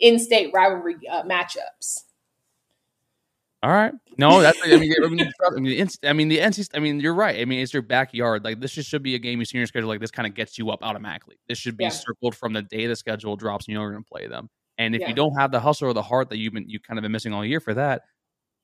in-state 0.00 0.50
rivalry 0.54 0.96
uh, 1.10 1.22
matchups. 1.24 2.04
All 3.62 3.70
right. 3.70 3.92
No, 4.18 4.40
that's. 4.40 4.58
I 4.62 4.76
mean, 4.76 4.94
I 5.02 5.08
mean, 5.08 5.30
I 5.44 5.50
mean, 5.56 5.64
the, 5.64 5.80
NC 5.80 6.08
I 6.08 6.12
mean, 6.12 6.28
the 6.28 6.38
NC. 6.38 6.68
I 6.74 6.78
mean, 6.78 7.00
you're 7.00 7.14
right. 7.14 7.40
I 7.40 7.44
mean, 7.44 7.60
it's 7.60 7.72
your 7.72 7.82
backyard. 7.82 8.44
Like 8.44 8.60
this 8.60 8.72
just 8.72 8.88
should 8.88 9.02
be 9.02 9.16
a 9.16 9.18
game 9.18 9.40
you 9.40 9.44
see 9.44 9.56
in 9.56 9.60
your 9.60 9.66
schedule. 9.66 9.88
Like 9.88 10.00
this 10.00 10.12
kind 10.12 10.28
of 10.28 10.34
gets 10.34 10.58
you 10.58 10.70
up 10.70 10.78
automatically. 10.82 11.38
This 11.48 11.58
should 11.58 11.76
be 11.76 11.84
Yeah. 11.84 11.90
circled 11.90 12.36
from 12.36 12.52
the 12.52 12.62
day 12.62 12.86
the 12.86 12.94
schedule 12.94 13.34
drops, 13.36 13.66
and 13.66 13.72
you 13.72 13.78
know 13.78 13.82
you're 13.82 13.92
going 13.92 14.04
to 14.04 14.08
play 14.08 14.26
them. 14.28 14.48
And 14.78 14.94
if 14.94 15.00
Yeah. 15.00 15.08
you 15.08 15.14
don't 15.14 15.34
have 15.34 15.50
the 15.50 15.58
hustle 15.58 15.88
or 15.88 15.92
the 15.92 16.02
heart 16.02 16.28
that 16.30 16.38
you've 16.38 16.52
been 16.52 16.68
you 16.68 16.78
kind 16.78 16.98
of 16.98 17.02
been 17.02 17.10
missing 17.10 17.32
all 17.32 17.44
year 17.44 17.58
for 17.58 17.74
that, 17.74 18.02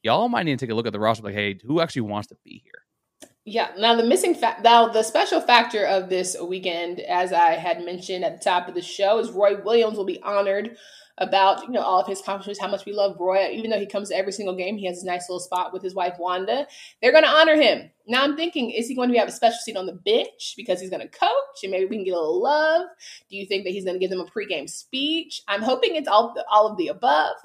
y'all 0.04 0.28
might 0.28 0.44
need 0.44 0.59
to 0.61 0.64
take 0.64 0.72
a 0.72 0.74
look 0.76 0.87
at 0.87 0.92
the 0.92 1.00
roster. 1.00 1.24
Like, 1.24 1.35
hey, 1.35 1.59
who 1.64 1.80
actually 1.80 2.02
wants 2.02 2.28
to 2.28 2.37
be 2.44 2.61
here? 2.62 2.85
Yeah. 3.44 3.72
Now 3.76 3.94
the 3.94 4.04
missing 4.04 4.35
fact, 4.35 4.64
now 4.64 4.88
the 4.88 5.02
special 5.02 5.40
factor 5.40 5.85
of 5.85 6.09
this 6.09 6.35
weekend, 6.40 7.00
as 7.00 7.33
I 7.33 7.52
had 7.52 7.85
mentioned 7.85 8.24
at 8.24 8.38
the 8.38 8.44
top 8.44 8.68
of 8.68 8.74
the 8.74 8.80
show, 8.80 9.18
is 9.18 9.30
Roy 9.30 9.62
Williams 9.62 9.98
will 9.98 10.07
be 10.07 10.22
honored 10.22 10.76
about 11.18 11.62
you 11.62 11.70
know 11.70 11.83
all 11.83 12.00
of 12.00 12.07
his 12.07 12.20
accomplishments, 12.20 12.59
how 12.59 12.68
much 12.68 12.87
we 12.87 12.92
love 12.94 13.16
Roy. 13.20 13.50
Even 13.50 13.70
though 13.70 13.78
he 13.78 13.87
comes 13.87 14.09
to 14.09 14.16
every 14.16 14.33
single 14.33 14.57
game, 14.57 14.78
he 14.78 14.87
has 14.87 14.96
his 14.96 15.04
nice 15.04 15.28
little 15.28 15.40
spot 15.40 15.74
with 15.74 15.83
his 15.83 15.94
wife 15.94 16.14
Wanda. 16.18 16.66
They're 17.02 17.12
going 17.12 17.24
to 17.24 17.30
honor 17.30 17.54
him. 17.54 17.90
Now 18.07 18.24
I'm 18.24 18.35
thinking, 18.35 18.70
is 18.70 18.88
he 18.88 18.94
going 18.94 19.12
to 19.12 19.18
have 19.18 19.28
a 19.28 19.33
special 19.33 19.59
seat 19.62 19.76
on 19.76 19.87
the 19.87 19.92
bench 19.92 20.54
because 20.57 20.80
he's 20.80 20.90
going 20.90 21.07
to 21.07 21.18
coach, 21.18 21.62
and 21.62 21.70
maybe 21.70 21.85
we 21.85 21.96
can 21.96 22.04
get 22.04 22.14
a 22.14 22.18
little 22.18 22.42
love? 22.42 22.87
Do 23.28 23.37
you 23.37 23.44
think 23.44 23.64
that 23.64 23.70
he's 23.70 23.85
going 23.85 23.96
to 23.96 24.00
give 24.00 24.11
them 24.11 24.20
a 24.20 24.24
pregame 24.24 24.70
speech? 24.70 25.42
I'm 25.48 25.62
hoping 25.62 25.96
it's 25.96 26.09
all 26.09 26.35
all 26.50 26.66
of 26.66 26.78
the 26.78 26.88
above. 26.88 27.37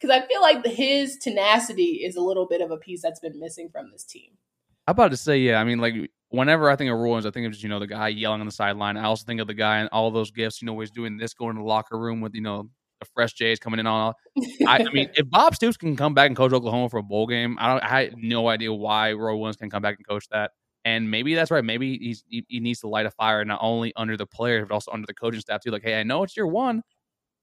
Because 0.00 0.16
I 0.16 0.26
feel 0.28 0.40
like 0.40 0.64
his 0.64 1.16
tenacity 1.16 2.02
is 2.04 2.14
a 2.14 2.20
little 2.20 2.46
bit 2.46 2.60
of 2.60 2.70
a 2.70 2.76
piece 2.76 3.02
that's 3.02 3.18
been 3.18 3.40
missing 3.40 3.68
from 3.68 3.90
this 3.90 4.04
team. 4.04 4.30
I'm 4.88 4.92
about 4.92 5.10
to 5.10 5.18
say, 5.18 5.36
yeah. 5.36 5.60
I 5.60 5.64
mean, 5.64 5.80
like 5.80 5.94
whenever 6.30 6.70
I 6.70 6.74
think 6.74 6.90
of 6.90 6.96
Rollins, 6.98 7.26
I 7.26 7.30
think 7.30 7.44
of 7.44 7.52
just 7.52 7.62
you 7.62 7.68
know 7.68 7.78
the 7.78 7.86
guy 7.86 8.08
yelling 8.08 8.40
on 8.40 8.46
the 8.46 8.52
sideline. 8.52 8.96
I 8.96 9.04
also 9.04 9.22
think 9.26 9.38
of 9.38 9.46
the 9.46 9.52
guy 9.52 9.80
and 9.80 9.88
all 9.92 10.10
those 10.10 10.30
gifts. 10.30 10.62
You 10.62 10.66
know, 10.66 10.80
he's 10.80 10.90
doing 10.90 11.18
this, 11.18 11.34
going 11.34 11.56
to 11.56 11.60
the 11.60 11.68
locker 11.68 11.98
room 11.98 12.22
with 12.22 12.34
you 12.34 12.40
know 12.40 12.70
the 12.98 13.06
fresh 13.14 13.34
Jays 13.34 13.58
coming 13.58 13.80
in 13.80 13.86
on. 13.86 14.14
I, 14.66 14.78
I 14.78 14.90
mean, 14.90 15.10
if 15.14 15.28
Bob 15.28 15.54
Stoops 15.54 15.76
can 15.76 15.94
come 15.94 16.14
back 16.14 16.28
and 16.28 16.34
coach 16.34 16.54
Oklahoma 16.54 16.88
for 16.88 16.96
a 16.96 17.02
bowl 17.02 17.26
game, 17.26 17.58
I 17.60 17.68
don't. 17.68 17.84
I 17.84 18.00
had 18.00 18.14
no 18.16 18.48
idea 18.48 18.72
why 18.72 19.12
Roy 19.12 19.36
Williams 19.36 19.56
can 19.56 19.68
come 19.68 19.82
back 19.82 19.96
and 19.98 20.08
coach 20.08 20.26
that. 20.30 20.52
And 20.86 21.10
maybe 21.10 21.34
that's 21.34 21.50
right. 21.50 21.62
Maybe 21.62 21.98
he's 21.98 22.24
he, 22.26 22.46
he 22.48 22.58
needs 22.58 22.80
to 22.80 22.88
light 22.88 23.04
a 23.04 23.10
fire 23.10 23.44
not 23.44 23.58
only 23.60 23.92
under 23.94 24.16
the 24.16 24.26
players 24.26 24.64
but 24.66 24.72
also 24.72 24.90
under 24.90 25.06
the 25.06 25.12
coaching 25.12 25.40
staff 25.40 25.60
too. 25.60 25.70
Like, 25.70 25.82
hey, 25.82 26.00
I 26.00 26.02
know 26.02 26.22
it's 26.22 26.34
year 26.34 26.46
one. 26.46 26.82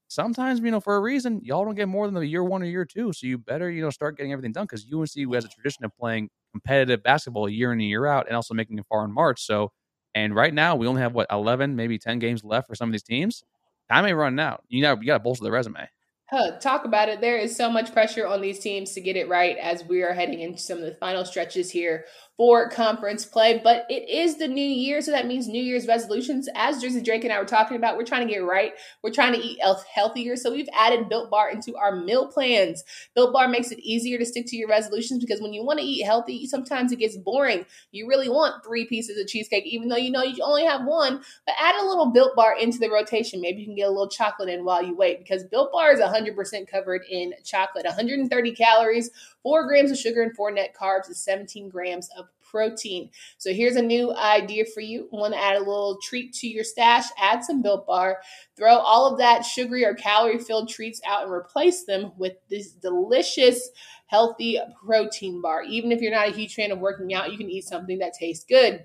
Sometimes 0.08 0.62
you 0.62 0.72
know 0.72 0.80
for 0.80 0.96
a 0.96 1.00
reason 1.00 1.42
y'all 1.44 1.64
don't 1.64 1.76
get 1.76 1.88
more 1.88 2.08
than 2.08 2.16
the 2.16 2.26
year 2.26 2.44
one 2.44 2.64
or 2.64 2.66
year 2.66 2.86
two, 2.86 3.14
so 3.14 3.28
you 3.28 3.38
better 3.38 3.70
you 3.70 3.84
know 3.84 3.92
start 3.92 4.18
getting 4.18 4.32
everything 4.32 4.52
done 4.52 4.66
because 4.66 4.88
UNC 4.92 5.32
has 5.32 5.46
a 5.46 5.48
tradition 5.48 5.86
of 5.86 5.96
playing 5.96 6.30
competitive 6.56 7.04
basketball 7.04 7.50
year 7.50 7.74
in 7.74 7.82
and 7.82 7.90
year 7.90 8.06
out, 8.06 8.28
and 8.28 8.36
also 8.36 8.54
making 8.54 8.80
it 8.80 8.86
far 8.88 9.04
in 9.04 9.12
March. 9.12 9.42
So, 9.46 9.74
and 10.14 10.34
right 10.34 10.54
now 10.54 10.78
we 10.78 10.88
only 10.88 11.02
have 11.02 11.14
what 11.14 11.28
eleven, 11.30 11.76
maybe 11.76 12.00
ten 12.00 12.18
games 12.18 12.46
left 12.46 12.70
for 12.70 12.76
some 12.76 12.88
of 12.88 12.94
these 12.94 13.04
teams. 13.04 13.44
Time 13.92 14.06
ain't 14.06 14.16
running 14.16 14.40
out. 14.40 14.64
You 14.70 14.82
know, 14.82 14.96
you 14.96 15.06
got 15.06 15.18
to 15.18 15.24
bolster 15.24 15.44
the 15.44 15.52
resume. 15.52 15.88
Huh, 16.28 16.58
talk 16.60 16.86
about 16.86 17.10
it. 17.10 17.22
There 17.22 17.38
is 17.38 17.56
so 17.56 17.70
much 17.70 17.94
pressure 17.94 18.26
on 18.26 18.42
these 18.42 18.60
teams 18.60 18.94
to 18.94 19.02
get 19.02 19.16
it 19.16 19.30
right 19.30 19.58
as 19.58 19.84
we 19.84 20.02
are 20.02 20.14
heading 20.14 20.40
into 20.40 20.58
some 20.58 20.80
of 20.80 20.86
the 20.86 20.96
final 20.96 21.24
stretches 21.24 21.70
here 21.70 22.06
for 22.38 22.70
conference 22.70 23.26
play. 23.26 23.62
But 23.64 23.86
it 23.90 24.10
is 24.10 24.38
the 24.38 24.48
new 24.48 24.66
year, 24.66 25.02
so 25.02 25.12
that 25.12 25.28
means 25.28 25.48
New 25.48 25.62
Year's 25.62 25.88
resolutions. 25.88 26.50
As 26.56 26.82
Jersey 26.82 27.02
Drake 27.02 27.24
and 27.24 27.32
I 27.32 27.40
were 27.40 27.46
talking 27.46 27.78
about, 27.78 27.98
we're 27.98 28.06
trying 28.06 28.28
to 28.28 28.34
get 28.34 28.44
right. 28.44 28.74
We're 29.02 29.12
trying 29.12 29.34
to 29.34 29.40
eat 29.40 29.62
health- 29.62 29.86
healthier. 29.94 30.36
So 30.36 30.52
we've 30.52 30.70
added 30.74 31.08
Built 31.08 31.30
Bar 31.30 31.52
into 31.52 31.76
our 31.78 31.96
meal 31.96 32.28
plans. 32.28 32.84
Built 33.16 33.32
Bar 33.32 33.48
makes 33.48 33.72
it 33.72 33.80
easier 33.80 34.18
to 34.18 34.26
stick 34.26 34.46
to 34.48 34.58
your 34.58 34.68
resolutions 34.68 35.24
because 35.24 35.42
when 35.42 35.54
you 35.54 35.64
want 35.64 35.80
to 35.80 35.86
eat 35.86 36.04
healthy, 36.04 36.46
sometimes 36.46 36.92
it 36.92 37.00
gets 37.00 37.18
boring. 37.18 37.66
You 37.92 38.08
really 38.08 38.30
want 38.30 38.66
three 38.66 38.86
pieces 38.86 39.18
of 39.18 39.28
cheesecake, 39.28 39.66
even 39.66 39.88
though 39.88 39.96
you 39.96 40.12
know 40.12 40.24
you 40.24 40.44
only 40.44 40.66
have 40.66 40.86
one. 40.86 41.22
But 41.46 41.56
add 41.60 41.76
a 41.82 41.88
little 41.88 42.08
Built 42.08 42.36
Bar 42.36 42.58
into 42.60 42.80
the 42.80 42.90
rotation. 42.90 43.40
Maybe 43.40 43.62
you 43.62 43.68
can 43.68 43.76
get 43.76 43.88
a 43.88 43.92
little 43.92 44.10
chocolate 44.10 44.50
in 44.50 44.66
while 44.66 44.84
you 44.84 44.96
wait 44.96 45.20
because 45.20 45.44
Built 45.44 45.72
Bar 45.72 45.94
is 45.94 46.00
100% 46.00 46.68
covered 46.68 47.04
in 47.10 47.34
chocolate. 47.44 47.86
130 47.86 48.52
calories, 48.52 49.10
4 49.46 49.68
grams 49.68 49.92
of 49.92 49.98
sugar, 49.98 50.24
and 50.24 50.36
4 50.36 50.50
net 50.50 50.74
carbs, 50.76 51.06
and 51.06 51.16
17 51.16 51.70
grams 51.70 52.10
of 52.18 52.26
protein. 52.42 53.12
So 53.38 53.54
here's 53.54 53.76
a 53.76 53.82
new 53.82 54.12
idea 54.16 54.66
for 54.74 54.82
you. 54.82 55.08
Want 55.12 55.36
to 55.36 55.40
add 55.40 55.58
a 55.58 55.60
little 55.60 56.00
treat 56.02 56.34
to 56.38 56.48
your 56.48 56.64
stash? 56.64 57.04
Add 57.20 57.44
some 57.44 57.62
Built 57.62 57.86
Bar. 57.86 58.22
Throw 58.58 58.76
all 58.76 59.06
of 59.06 59.20
that 59.20 59.46
sugary 59.46 59.86
or 59.86 59.94
calorie 59.94 60.40
filled 60.40 60.68
treats 60.68 61.00
out 61.06 61.22
and 61.22 61.32
replace 61.32 61.84
them 61.84 62.12
with 62.18 62.34
this 62.50 62.72
delicious 62.72 63.70
healthy 64.08 64.60
protein 64.84 65.44
bar. 65.44 65.62
Even 65.62 65.92
if 65.92 66.02
you're 66.02 66.12
not 66.12 66.30
a 66.30 66.36
huge 66.36 66.56
fan 66.56 66.72
of 66.72 66.80
working 66.80 67.14
out, 67.14 67.32
you 67.32 67.38
can 67.38 67.50
eat 67.50 67.66
something 67.66 68.00
that 68.00 68.14
tastes 68.14 68.46
good. 68.46 68.84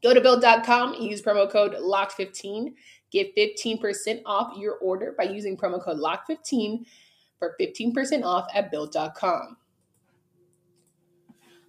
Go 0.00 0.14
to 0.14 0.20
built.com 0.20 0.94
and 0.94 1.04
use 1.04 1.22
promo 1.22 1.50
code 1.50 1.74
LOCK15. 1.74 2.72
Get 3.10 3.34
15% 3.34 4.22
off 4.26 4.56
your 4.56 4.76
order 4.76 5.16
by 5.18 5.24
using 5.24 5.56
promo 5.56 5.82
code 5.82 5.98
LOCK15 5.98 6.84
for 7.40 7.56
15% 7.60 8.22
off 8.22 8.46
at 8.54 8.70
built.com. 8.70 9.56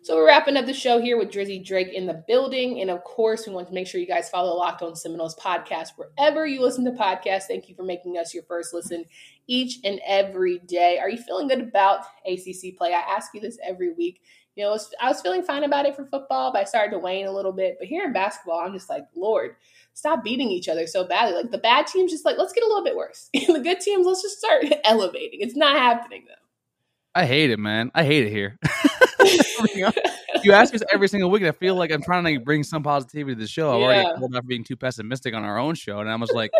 So 0.04 0.18
we're 0.18 0.28
wrapping 0.28 0.58
up 0.58 0.66
the 0.66 0.74
show 0.74 1.00
here 1.00 1.18
with 1.18 1.30
Drizzy 1.30 1.66
Drake 1.66 1.94
in 1.94 2.06
the 2.06 2.26
building. 2.28 2.82
And 2.82 2.90
of 2.90 3.06
course, 3.06 3.48
we 3.48 3.54
want 3.54 3.70
to 3.70 3.74
make 3.74 3.88
sure 3.88 4.02
you 4.02 4.06
guys 4.06 4.30
follow 4.30 4.54
Locked 4.54 4.82
On 4.82 4.98
Seminoles 4.98 5.34
podcast 5.38 5.92
wherever 5.96 6.46
you 6.46 6.62
listen 6.62 6.84
to 6.84 6.92
podcasts. 6.92 7.44
Thank 7.44 7.70
you 7.70 7.76
for 7.76 7.84
making 7.84 8.18
us 8.18 8.34
your 8.34 8.44
first 8.44 8.74
listen 8.74 9.06
each 9.48 9.78
and 9.86 10.02
every 10.06 10.60
day. 10.60 11.00
Are 11.00 11.10
you 11.10 11.16
feeling 11.16 11.48
good 11.48 11.62
about 11.62 12.02
ACC 12.28 12.76
play? 12.78 12.94
I 12.94 13.00
ask 13.16 13.34
you 13.34 13.40
this 13.40 13.58
every 13.64 13.94
week. 13.94 14.20
You 14.58 14.66
know, 14.66 14.72
I 14.72 14.74
was, 14.74 14.94
I 15.02 15.08
was 15.08 15.22
feeling 15.22 15.42
fine 15.42 15.64
about 15.64 15.86
it 15.86 15.96
for 15.96 16.06
football, 16.06 16.52
but 16.52 16.60
I 16.60 16.66
started 16.66 16.92
to 16.92 17.00
wane 17.00 17.26
a 17.26 17.32
little 17.32 17.54
bit. 17.54 17.78
But 17.80 17.88
here 17.88 18.04
in 18.04 18.12
basketball, 18.12 18.60
I'm 18.60 18.74
just 18.74 18.90
like, 18.90 19.06
Lord, 19.16 19.56
stop 19.94 20.22
beating 20.22 20.52
each 20.52 20.68
other 20.68 20.86
so 20.86 21.08
badly. 21.08 21.34
Like 21.34 21.52
the 21.52 21.58
bad 21.58 21.88
teams, 21.88 22.12
just 22.12 22.26
like, 22.26 22.38
let's 22.38 22.52
get 22.52 22.66
a 22.66 22.68
little 22.68 22.84
bit 22.84 22.98
worse. 22.98 23.30
the 23.34 23.62
good 23.64 23.80
teams, 23.80 24.06
let's 24.06 24.22
just 24.22 24.38
start 24.38 24.66
elevating. 24.84 25.40
It's 25.40 25.56
not 25.56 25.78
happening 25.78 26.26
though. 26.28 26.34
I 27.16 27.26
hate 27.26 27.52
it, 27.52 27.60
man. 27.60 27.90
I 27.96 28.04
hate 28.04 28.26
it 28.26 28.32
here. 28.32 28.60
you 30.44 30.52
ask 30.52 30.74
us 30.74 30.82
every 30.92 31.08
single 31.08 31.30
week, 31.30 31.42
and 31.42 31.50
I 31.50 31.54
feel 31.54 31.76
like 31.76 31.92
I'm 31.92 32.02
trying 32.02 32.24
to 32.26 32.40
bring 32.40 32.64
some 32.64 32.84
positivity 32.84 33.36
to 33.36 33.42
the 33.42 33.48
show. 33.48 33.74
I've 33.74 33.82
yeah. 33.82 34.04
already 34.12 34.38
out 34.38 34.48
being 34.48 34.64
too 34.64 34.76
pessimistic 34.76 35.34
on 35.34 35.44
our 35.44 35.58
own 35.58 35.76
show, 35.76 36.00
and 36.00 36.10
I 36.10 36.16
was 36.16 36.32
like, 36.32 36.52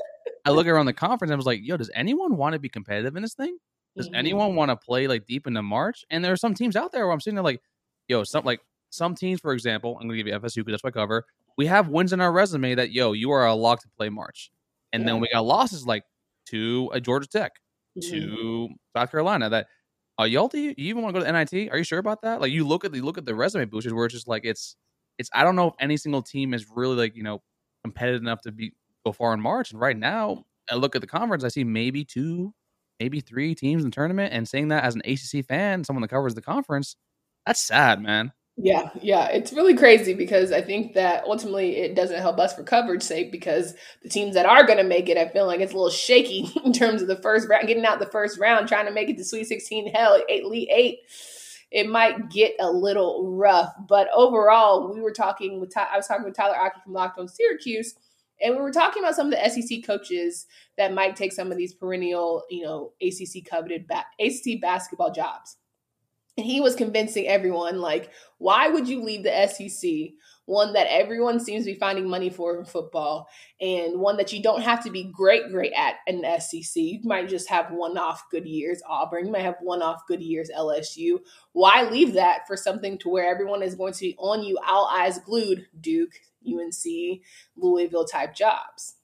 I 0.46 0.52
look 0.52 0.68
around 0.68 0.86
the 0.86 0.94
conference, 0.94 1.30
and 1.30 1.36
I 1.36 1.38
was 1.38 1.46
like, 1.46 1.62
yo, 1.64 1.78
does 1.78 1.92
anyone 1.94 2.38
want 2.38 2.54
to 2.54 2.60
be 2.60 2.70
competitive 2.70 3.16
in 3.16 3.22
this 3.22 3.34
thing? 3.34 3.58
Does 3.96 4.08
mm-hmm. 4.08 4.16
anyone 4.16 4.56
want 4.56 4.70
to 4.70 4.76
play 4.76 5.08
like 5.08 5.26
deep 5.26 5.48
into 5.48 5.62
March? 5.62 6.04
And 6.10 6.24
there 6.24 6.32
are 6.32 6.38
some 6.38 6.54
teams 6.54 6.76
out 6.76 6.92
there 6.92 7.06
where 7.06 7.14
I'm 7.14 7.20
sitting 7.20 7.36
there 7.36 7.44
like, 7.44 7.62
yo, 8.08 8.24
some 8.24 8.44
like 8.44 8.60
some 8.90 9.16
teams, 9.16 9.40
for 9.40 9.54
example, 9.54 9.98
I'm 10.00 10.08
gonna 10.08 10.18
give 10.18 10.28
you 10.28 10.34
FSU 10.34 10.58
because 10.58 10.74
that's 10.74 10.84
my 10.84 10.92
cover. 10.92 11.26
We 11.58 11.68
have 11.68 11.90
wins 11.90 12.14
in 12.14 12.22
our 12.22 12.32
resume 12.32 12.76
that 12.76 12.92
yo, 12.92 13.14
you 13.14 13.32
are 13.32 13.46
a 13.46 13.54
lock 13.54 13.82
to 13.82 13.90
play 13.98 14.10
March, 14.10 14.52
and 14.92 15.02
yeah. 15.02 15.08
then 15.08 15.20
we 15.20 15.30
got 15.32 15.46
losses 15.46 15.86
like 15.86 16.04
to 16.48 16.90
a 16.94 17.00
Georgia 17.00 17.28
Tech, 17.28 17.54
mm-hmm. 17.98 18.12
to 18.12 18.70
South 18.96 19.12
Carolina 19.12 19.50
that 19.50 19.68
uh, 20.20 20.24
y'all, 20.26 20.48
do 20.48 20.60
you, 20.60 20.74
you 20.78 20.90
even 20.90 21.02
want 21.04 21.16
to 21.16 21.22
go 21.22 21.26
to 21.26 21.32
NIT? 21.32 21.72
Are 21.72 21.78
you 21.78 21.84
sure 21.84 22.00
about 22.00 22.22
that? 22.22 22.42
Like, 22.42 22.52
you 22.52 22.66
look 22.68 22.86
at 22.86 22.92
the 22.92 23.02
look 23.02 23.18
at 23.18 23.26
the 23.26 23.36
resume 23.36 23.66
boosters 23.66 23.94
where 23.94 24.06
it's 24.06 24.14
just 24.14 24.28
like 24.28 24.46
it's 24.46 24.76
it's. 25.18 25.30
I 25.34 25.44
don't 25.44 25.56
know 25.56 25.68
if 25.68 25.74
any 25.80 25.98
single 25.98 26.22
team 26.22 26.54
is 26.54 26.68
really 26.74 26.96
like 26.96 27.16
you 27.16 27.24
know 27.24 27.42
competitive 27.84 28.22
enough 28.22 28.42
to 28.42 28.52
be 28.52 28.74
go 29.06 29.12
far 29.12 29.34
in 29.34 29.42
March. 29.42 29.72
And 29.72 29.80
right 29.80 29.98
now, 29.98 30.46
I 30.72 30.76
look 30.76 30.96
at 30.96 31.02
the 31.02 31.08
conference, 31.08 31.44
I 31.44 31.50
see 31.50 31.64
maybe 31.64 32.06
two, 32.06 32.54
maybe 33.00 33.20
three 33.20 33.56
teams 33.56 33.84
in 33.84 33.90
the 33.90 33.96
tournament. 33.96 34.34
And 34.34 34.48
saying 34.48 34.70
that 34.70 34.84
as 34.84 34.96
an 34.96 35.02
ACC 35.06 35.46
fan, 35.46 35.84
someone 35.84 36.02
that 36.02 36.10
covers 36.10 36.36
the 36.36 36.42
conference, 36.42 36.96
that's 37.46 37.62
sad, 37.62 38.02
man. 38.02 38.32
Yeah, 38.56 38.92
yeah, 39.02 39.30
it's 39.30 39.52
really 39.52 39.76
crazy 39.76 40.14
because 40.14 40.52
I 40.52 40.62
think 40.62 40.94
that 40.94 41.24
ultimately 41.26 41.78
it 41.78 41.96
doesn't 41.96 42.22
help 42.22 42.40
us 42.40 42.54
for 42.54 42.64
coverage 42.64 43.02
sake 43.02 43.32
because 43.32 43.74
the 44.04 44.10
teams 44.10 44.36
that 44.36 44.46
are 44.46 44.64
going 44.64 44.78
to 44.78 44.84
make 44.84 45.10
it, 45.10 45.18
I 45.18 45.28
feel 45.28 45.48
like 45.48 45.60
it's 45.60 45.74
a 45.74 45.76
little 45.76 45.90
shaky 45.90 46.48
in 46.64 46.72
terms 46.72 47.02
of 47.02 47.08
the 47.08 47.16
first 47.16 47.50
round, 47.50 47.68
getting 47.68 47.86
out 47.86 47.98
the 47.98 48.06
first 48.06 48.40
round, 48.40 48.68
trying 48.68 48.86
to 48.86 48.92
make 48.92 49.10
it 49.10 49.18
to 49.18 49.26
Sweet 49.26 49.46
16, 49.48 49.92
hell, 49.94 50.22
Elite 50.30 50.70
Eight. 50.72 51.00
It 51.72 51.90
might 51.90 52.30
get 52.30 52.54
a 52.60 52.70
little 52.70 53.36
rough, 53.36 53.74
but 53.90 54.08
overall, 54.14 54.94
we 54.94 55.02
were 55.02 55.12
talking 55.12 55.60
with 55.60 55.76
I 55.76 55.98
was 55.98 56.06
talking 56.08 56.24
with 56.24 56.36
Tyler 56.36 56.56
Aki 56.56 56.82
from 56.84 56.94
Locked 56.94 57.18
On 57.18 57.28
Syracuse, 57.28 57.96
and 58.40 58.56
we 58.56 58.62
were 58.62 58.72
talking 58.72 59.02
about 59.02 59.16
some 59.16 59.34
of 59.34 59.40
the 59.40 59.50
SEC 59.50 59.84
coaches 59.84 60.46
that 60.78 60.94
might 60.94 61.16
take 61.16 61.34
some 61.34 61.52
of 61.52 61.58
these 61.58 61.74
perennial, 61.74 62.44
you 62.52 62.64
know, 62.64 62.92
ACC 63.02 63.44
coveted 63.50 63.88
ba- 63.88 64.06
ACC 64.20 64.62
basketball 64.62 65.12
jobs. 65.12 65.58
And 66.36 66.46
he 66.46 66.62
was 66.62 66.76
convincing 66.76 67.28
everyone, 67.28 67.80
like, 67.80 68.10
why 68.40 68.68
would 68.68 68.88
you 68.88 69.04
leave 69.04 69.24
the 69.24 69.48
SEC? 69.48 70.16
One 70.46 70.74
that 70.74 70.88
everyone 70.90 71.40
seems 71.40 71.64
to 71.64 71.72
be 71.72 71.80
finding 71.80 72.10
money 72.10 72.30
for 72.30 72.58
in 72.58 72.66
football, 72.66 73.30
and 73.62 74.02
one 74.02 74.18
that 74.18 74.34
you 74.34 74.44
don't 74.44 74.62
have 74.62 74.84
to 74.84 74.92
be 74.92 75.06
great, 75.06 75.50
great 75.50 75.72
at 75.74 75.96
in 76.06 76.22
the 76.22 76.40
SEC. 76.40 76.76
You 76.76 77.00
might 77.04 77.30
just 77.30 77.48
have 77.50 77.72
one 77.72 77.98
off 77.98 78.24
good 78.30 78.46
years, 78.46 78.82
Auburn. 78.86 79.28
You 79.28 79.32
might 79.32 79.44
have 79.44 79.56
one 79.62 79.82
off 79.82 80.02
good 80.06 80.22
years, 80.22 80.50
LSU. 80.54 81.20
Why 81.54 81.88
leave 81.90 82.14
that 82.14 82.46
for 82.46 82.58
something 82.58 82.98
to 83.00 83.10
where 83.10 83.30
everyone 83.30 83.64
is 83.64 83.76
going 83.76 83.94
to 83.94 84.00
be 84.00 84.16
on 84.18 84.44
you, 84.44 84.58
all 84.68 84.90
eyes 84.92 85.20
glued, 85.20 85.66
Duke, 85.80 86.12
UNC, 86.46 87.22
Louisville 87.56 88.06
type 88.06 88.36
jobs? 88.36 88.96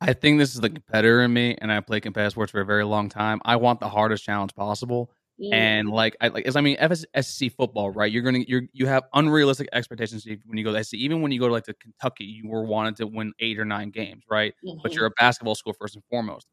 I 0.00 0.12
think 0.12 0.38
this 0.38 0.54
is 0.54 0.60
the 0.60 0.70
competitor 0.70 1.22
in 1.22 1.32
me, 1.32 1.56
and 1.60 1.70
I 1.72 1.80
played 1.80 2.04
competitive 2.04 2.32
sports 2.32 2.52
for 2.52 2.60
a 2.60 2.64
very 2.64 2.84
long 2.84 3.08
time. 3.08 3.40
I 3.44 3.56
want 3.56 3.80
the 3.80 3.88
hardest 3.88 4.24
challenge 4.24 4.54
possible. 4.54 5.10
And 5.52 5.88
like, 5.88 6.16
I 6.20 6.28
like, 6.28 6.46
as 6.46 6.56
I 6.56 6.60
mean, 6.60 6.76
FSC 6.78 7.52
football, 7.52 7.90
right? 7.90 8.10
You're 8.10 8.22
gonna, 8.22 8.40
you're, 8.46 8.62
you 8.72 8.86
have 8.86 9.04
unrealistic 9.14 9.68
expectations 9.72 10.26
when 10.46 10.58
you 10.58 10.64
go 10.64 10.72
to 10.72 10.82
SC. 10.82 10.94
Even 10.94 11.22
when 11.22 11.30
you 11.30 11.38
go 11.38 11.46
to 11.46 11.52
like 11.52 11.64
to 11.64 11.74
Kentucky, 11.74 12.24
you 12.24 12.48
were 12.48 12.64
wanted 12.64 12.96
to 12.96 13.06
win 13.06 13.32
eight 13.38 13.58
or 13.58 13.64
nine 13.64 13.90
games, 13.90 14.24
right? 14.28 14.54
Mm-hmm. 14.64 14.80
But 14.82 14.94
you're 14.94 15.06
a 15.06 15.10
basketball 15.10 15.54
school 15.54 15.74
first 15.78 15.94
and 15.94 16.04
foremost. 16.10 16.48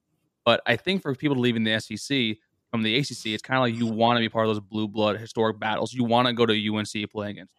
But 0.45 0.61
I 0.67 0.75
think 0.75 1.01
for 1.01 1.15
people 1.15 1.35
to 1.35 1.41
leave 1.41 1.55
in 1.55 1.63
the 1.63 1.79
SEC 1.79 2.37
from 2.69 2.83
the 2.83 2.95
ACC, 2.97 3.27
it's 3.27 3.41
kind 3.41 3.57
of 3.57 3.61
like 3.63 3.75
you 3.75 3.87
want 3.87 4.17
to 4.17 4.21
be 4.21 4.29
part 4.29 4.47
of 4.47 4.49
those 4.53 4.61
blue 4.61 4.87
blood 4.87 5.19
historic 5.19 5.59
battles. 5.59 5.91
You 5.93 6.03
want 6.03 6.27
to 6.27 6.33
go 6.33 6.45
to 6.45 6.75
UNC 6.75 7.11
play 7.11 7.31
against. 7.31 7.55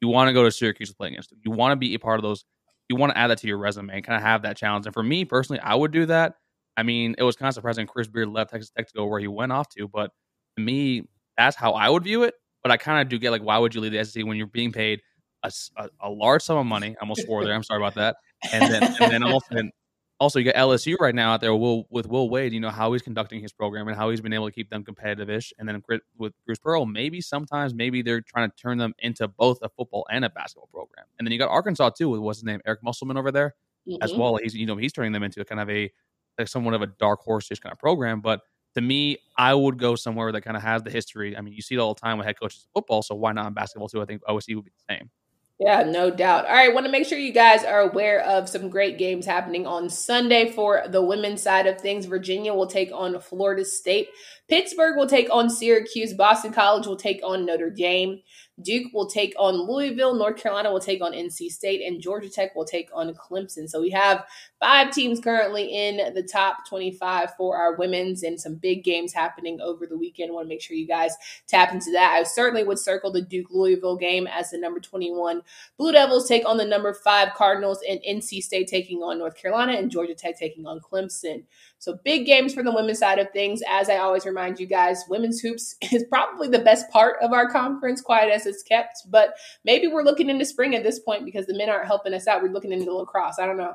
You 0.00 0.08
want 0.08 0.28
to 0.28 0.32
go 0.32 0.42
to 0.42 0.50
Syracuse 0.50 0.88
to 0.88 0.96
play 0.96 1.08
against. 1.08 1.30
Them. 1.30 1.40
You 1.44 1.52
want 1.52 1.72
to 1.72 1.76
be 1.76 1.94
a 1.94 1.98
part 1.98 2.18
of 2.18 2.22
those. 2.22 2.44
You 2.88 2.96
want 2.96 3.12
to 3.12 3.18
add 3.18 3.28
that 3.28 3.38
to 3.38 3.46
your 3.46 3.58
resume 3.58 3.90
and 3.92 4.04
kind 4.04 4.16
of 4.16 4.22
have 4.22 4.42
that 4.42 4.56
challenge. 4.56 4.86
And 4.86 4.94
for 4.94 5.02
me 5.02 5.24
personally, 5.24 5.60
I 5.60 5.74
would 5.74 5.92
do 5.92 6.06
that. 6.06 6.34
I 6.76 6.82
mean, 6.82 7.14
it 7.18 7.22
was 7.22 7.36
kind 7.36 7.48
of 7.48 7.54
surprising 7.54 7.86
Chris 7.86 8.08
Beard 8.08 8.28
left 8.28 8.50
Texas 8.50 8.70
Tech 8.70 8.88
to 8.88 8.94
go 8.94 9.06
where 9.06 9.20
he 9.20 9.28
went 9.28 9.52
off 9.52 9.68
to, 9.76 9.86
but 9.88 10.10
to 10.56 10.62
me, 10.62 11.08
that's 11.36 11.56
how 11.56 11.72
I 11.72 11.88
would 11.88 12.04
view 12.04 12.24
it. 12.24 12.34
But 12.62 12.70
I 12.70 12.76
kind 12.76 13.02
of 13.02 13.08
do 13.08 13.18
get 13.18 13.30
like, 13.30 13.42
why 13.42 13.58
would 13.58 13.74
you 13.74 13.80
leave 13.80 13.92
the 13.92 14.04
SEC 14.04 14.24
when 14.24 14.36
you're 14.36 14.46
being 14.46 14.72
paid 14.72 15.02
a, 15.42 15.52
a, 15.76 15.88
a 16.02 16.10
large 16.10 16.42
sum 16.42 16.58
of 16.58 16.66
money? 16.66 16.94
I 16.98 17.00
almost 17.00 17.24
swore 17.24 17.44
there. 17.44 17.54
I'm 17.54 17.64
sorry 17.64 17.80
about 17.80 17.94
that. 17.96 18.16
And 18.52 18.72
then 18.72 18.82
and 19.00 19.12
then 19.12 19.22
also 19.24 19.46
and 19.50 19.72
also 20.20 20.38
you 20.38 20.44
got 20.44 20.54
LSU 20.54 20.96
right 21.00 21.14
now 21.14 21.32
out 21.32 21.40
there 21.40 21.54
Will, 21.54 21.86
with 21.90 22.06
Will 22.06 22.30
Wade. 22.30 22.52
You 22.52 22.60
know 22.60 22.70
how 22.70 22.92
he's 22.92 23.02
conducting 23.02 23.40
his 23.40 23.52
program 23.52 23.88
and 23.88 23.96
how 23.96 24.10
he's 24.10 24.20
been 24.20 24.32
able 24.32 24.46
to 24.46 24.52
keep 24.52 24.70
them 24.70 24.84
competitive-ish. 24.84 25.52
And 25.58 25.68
then 25.68 25.82
with 26.16 26.32
Bruce 26.46 26.60
Pearl, 26.60 26.86
maybe 26.86 27.20
sometimes 27.20 27.74
maybe 27.74 28.02
they're 28.02 28.20
trying 28.20 28.48
to 28.48 28.56
turn 28.56 28.78
them 28.78 28.94
into 29.00 29.26
both 29.26 29.58
a 29.62 29.68
football 29.68 30.06
and 30.10 30.24
a 30.24 30.30
basketball 30.30 30.68
program. 30.72 31.06
And 31.18 31.26
then 31.26 31.32
you 31.32 31.38
got 31.38 31.50
Arkansas 31.50 31.90
too 31.90 32.10
with 32.10 32.20
what's 32.20 32.38
his 32.38 32.44
name, 32.44 32.60
Eric 32.64 32.84
Musselman 32.84 33.16
over 33.16 33.32
there 33.32 33.56
mm-hmm. 33.88 34.02
as 34.02 34.14
well. 34.14 34.36
He's 34.36 34.54
you 34.54 34.66
know 34.66 34.76
he's 34.76 34.92
turning 34.92 35.12
them 35.12 35.24
into 35.24 35.40
a 35.40 35.44
kind 35.44 35.60
of 35.60 35.68
a 35.68 35.90
like 36.38 36.48
somewhat 36.48 36.74
of 36.74 36.82
a 36.82 36.86
dark 36.86 37.20
horse-ish 37.20 37.60
kind 37.60 37.72
of 37.72 37.78
program, 37.78 38.20
but 38.20 38.40
to 38.74 38.80
me, 38.80 39.18
I 39.36 39.54
would 39.54 39.78
go 39.78 39.94
somewhere 39.94 40.32
that 40.32 40.42
kind 40.42 40.56
of 40.56 40.62
has 40.62 40.82
the 40.82 40.90
history. 40.90 41.36
I 41.36 41.40
mean, 41.40 41.54
you 41.54 41.62
see 41.62 41.74
it 41.74 41.78
all 41.78 41.94
the 41.94 42.00
time 42.00 42.18
with 42.18 42.26
head 42.26 42.38
coaches 42.40 42.66
in 42.66 42.70
football, 42.72 43.02
so 43.02 43.14
why 43.14 43.32
not 43.32 43.46
in 43.46 43.52
basketball 43.52 43.88
too? 43.88 44.02
I 44.02 44.04
think 44.04 44.22
OSU 44.22 44.56
would 44.56 44.64
be 44.64 44.70
the 44.70 44.94
same. 44.94 45.10
Yeah, 45.58 45.84
no 45.84 46.10
doubt. 46.10 46.46
All 46.46 46.54
right, 46.54 46.74
want 46.74 46.86
to 46.86 46.92
make 46.92 47.06
sure 47.06 47.18
you 47.18 47.32
guys 47.32 47.62
are 47.62 47.82
aware 47.82 48.20
of 48.24 48.48
some 48.48 48.68
great 48.68 48.98
games 48.98 49.24
happening 49.24 49.64
on 49.64 49.88
Sunday 49.88 50.50
for 50.50 50.82
the 50.88 51.02
women's 51.02 51.40
side 51.40 51.68
of 51.68 51.80
things. 51.80 52.06
Virginia 52.06 52.52
will 52.52 52.66
take 52.66 52.90
on 52.92 53.20
Florida 53.20 53.64
State. 53.64 54.08
Pittsburgh 54.52 54.98
will 54.98 55.06
take 55.06 55.28
on 55.30 55.48
Syracuse. 55.48 56.12
Boston 56.12 56.52
College 56.52 56.86
will 56.86 56.98
take 56.98 57.22
on 57.24 57.46
Notre 57.46 57.70
Dame. 57.70 58.20
Duke 58.60 58.92
will 58.92 59.08
take 59.08 59.32
on 59.38 59.66
Louisville. 59.66 60.14
North 60.14 60.36
Carolina 60.36 60.70
will 60.70 60.78
take 60.78 61.00
on 61.00 61.12
NC 61.12 61.48
State. 61.48 61.80
And 61.80 62.02
Georgia 62.02 62.28
Tech 62.28 62.54
will 62.54 62.66
take 62.66 62.90
on 62.92 63.14
Clemson. 63.14 63.66
So 63.66 63.80
we 63.80 63.88
have 63.92 64.26
five 64.60 64.90
teams 64.90 65.20
currently 65.20 65.64
in 65.74 66.12
the 66.12 66.22
top 66.22 66.68
25 66.68 67.30
for 67.38 67.56
our 67.56 67.76
women's 67.76 68.24
and 68.24 68.38
some 68.38 68.56
big 68.56 68.84
games 68.84 69.14
happening 69.14 69.58
over 69.62 69.86
the 69.86 69.96
weekend. 69.96 70.30
I 70.30 70.34
want 70.34 70.44
to 70.44 70.48
make 70.50 70.60
sure 70.60 70.76
you 70.76 70.86
guys 70.86 71.16
tap 71.48 71.72
into 71.72 71.90
that. 71.92 72.12
I 72.12 72.22
certainly 72.24 72.62
would 72.62 72.78
circle 72.78 73.10
the 73.10 73.22
Duke 73.22 73.48
Louisville 73.50 73.96
game 73.96 74.26
as 74.26 74.50
the 74.50 74.58
number 74.58 74.80
21. 74.80 75.40
Blue 75.78 75.92
Devils 75.92 76.28
take 76.28 76.46
on 76.46 76.58
the 76.58 76.66
number 76.66 76.92
five 76.92 77.32
Cardinals 77.32 77.82
and 77.88 78.00
NC 78.06 78.42
State 78.42 78.68
taking 78.68 78.98
on 78.98 79.18
North 79.18 79.34
Carolina 79.34 79.72
and 79.72 79.90
Georgia 79.90 80.14
Tech 80.14 80.38
taking 80.38 80.66
on 80.66 80.78
Clemson. 80.78 81.44
So 81.82 81.98
big 82.04 82.26
games 82.26 82.54
for 82.54 82.62
the 82.62 82.72
women's 82.72 83.00
side 83.00 83.18
of 83.18 83.32
things. 83.32 83.60
As 83.68 83.90
I 83.90 83.96
always 83.96 84.24
remind 84.24 84.60
you 84.60 84.66
guys, 84.66 85.02
women's 85.08 85.40
hoops 85.40 85.74
is 85.92 86.04
probably 86.08 86.46
the 86.46 86.60
best 86.60 86.88
part 86.90 87.16
of 87.20 87.32
our 87.32 87.50
conference, 87.50 88.00
quiet 88.00 88.32
as 88.32 88.46
it's 88.46 88.62
kept. 88.62 89.02
But 89.10 89.34
maybe 89.64 89.88
we're 89.88 90.04
looking 90.04 90.30
into 90.30 90.44
spring 90.44 90.76
at 90.76 90.84
this 90.84 91.00
point 91.00 91.24
because 91.24 91.46
the 91.46 91.58
men 91.58 91.68
aren't 91.68 91.88
helping 91.88 92.14
us 92.14 92.28
out. 92.28 92.40
We're 92.40 92.52
looking 92.52 92.70
into 92.70 92.94
lacrosse. 92.94 93.40
I 93.40 93.46
don't 93.46 93.56
know. 93.56 93.74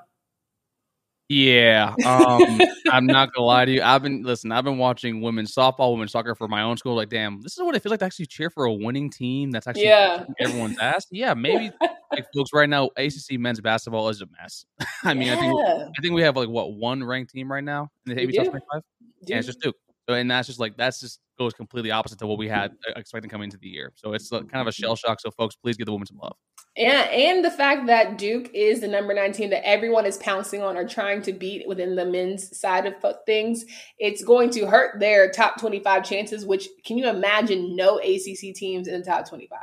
Yeah, 1.29 1.93
um, 2.05 2.61
I'm 2.89 3.05
not 3.05 3.33
gonna 3.33 3.45
lie 3.45 3.65
to 3.65 3.71
you. 3.71 3.81
I've 3.81 4.01
been 4.01 4.23
listen. 4.23 4.51
I've 4.53 4.63
been 4.63 4.77
watching 4.77 5.21
women's 5.21 5.53
softball, 5.53 5.91
women's 5.91 6.13
soccer 6.13 6.35
for 6.35 6.47
my 6.47 6.61
own 6.61 6.77
school. 6.77 6.95
Like, 6.95 7.09
damn, 7.09 7.41
this 7.41 7.57
is 7.57 7.63
what 7.63 7.75
it 7.75 7.83
feels 7.83 7.91
like 7.91 7.99
to 7.99 8.05
actually 8.05 8.27
cheer 8.27 8.49
for 8.49 8.63
a 8.63 8.73
winning 8.73 9.09
team. 9.09 9.51
That's 9.51 9.67
actually 9.67 9.87
yeah. 9.87 10.23
everyone's 10.39 10.79
ass. 10.79 11.05
Yeah, 11.11 11.33
maybe 11.33 11.69
like 12.13 12.25
folks 12.35 12.51
right 12.53 12.69
now. 12.69 12.91
ACC 12.95 13.39
men's 13.39 13.59
basketball 13.59 14.07
is 14.07 14.21
a 14.21 14.27
mess. 14.41 14.65
I 15.03 15.13
mean, 15.13 15.27
yeah. 15.27 15.33
I 15.33 15.39
think 15.39 15.59
I 15.97 16.01
think 16.01 16.13
we 16.13 16.21
have 16.21 16.37
like 16.37 16.47
what 16.47 16.73
one 16.73 17.03
ranked 17.03 17.33
team 17.33 17.51
right 17.51 17.63
now 17.63 17.91
in 18.05 18.15
the 18.15 18.23
AP 18.23 18.33
top 18.33 18.51
25. 18.51 18.81
Yeah, 19.23 19.37
it's 19.37 19.47
just 19.47 19.59
Duke. 19.59 19.75
So, 20.07 20.15
and 20.15 20.29
that's 20.29 20.47
just 20.47 20.59
like 20.59 20.77
that's 20.77 20.99
just 21.01 21.19
goes 21.37 21.53
completely 21.53 21.91
opposite 21.91 22.19
to 22.19 22.27
what 22.27 22.37
we 22.37 22.47
had 22.47 22.71
uh, 22.87 22.93
expecting 22.95 23.29
coming 23.29 23.45
into 23.45 23.57
the 23.57 23.67
year. 23.67 23.91
So 23.95 24.13
it's 24.13 24.29
kind 24.29 24.49
of 24.53 24.67
a 24.67 24.71
shell 24.71 24.95
shock. 24.95 25.19
So 25.19 25.31
folks, 25.31 25.55
please 25.55 25.77
give 25.77 25.85
the 25.85 25.91
women 25.91 26.07
some 26.07 26.17
love. 26.17 26.35
Yeah, 26.75 27.09
and 27.09 27.43
the 27.43 27.51
fact 27.51 27.87
that 27.87 28.17
Duke 28.17 28.51
is 28.53 28.81
the 28.81 28.87
number 28.87 29.13
19 29.13 29.49
that 29.49 29.67
everyone 29.67 30.05
is 30.05 30.17
pouncing 30.17 30.61
on 30.61 30.77
or 30.77 30.87
trying 30.87 31.23
to 31.23 31.33
beat 31.33 31.67
within 31.67 31.95
the 31.95 32.05
men's 32.05 32.57
side 32.57 32.85
of 32.85 32.93
things, 33.25 33.65
it's 33.97 34.23
going 34.23 34.51
to 34.51 34.67
hurt 34.67 34.99
their 34.99 35.31
top 35.31 35.59
25 35.59 36.05
chances, 36.07 36.45
which 36.45 36.67
can 36.85 36.97
you 36.97 37.09
imagine 37.09 37.75
no 37.75 37.97
ACC 37.97 38.53
teams 38.53 38.87
in 38.87 38.99
the 38.99 39.05
top 39.05 39.27
25? 39.27 39.59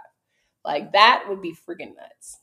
Like 0.64 0.92
that 0.92 1.24
would 1.28 1.40
be 1.40 1.54
freaking 1.68 1.94
nuts. 1.94 2.40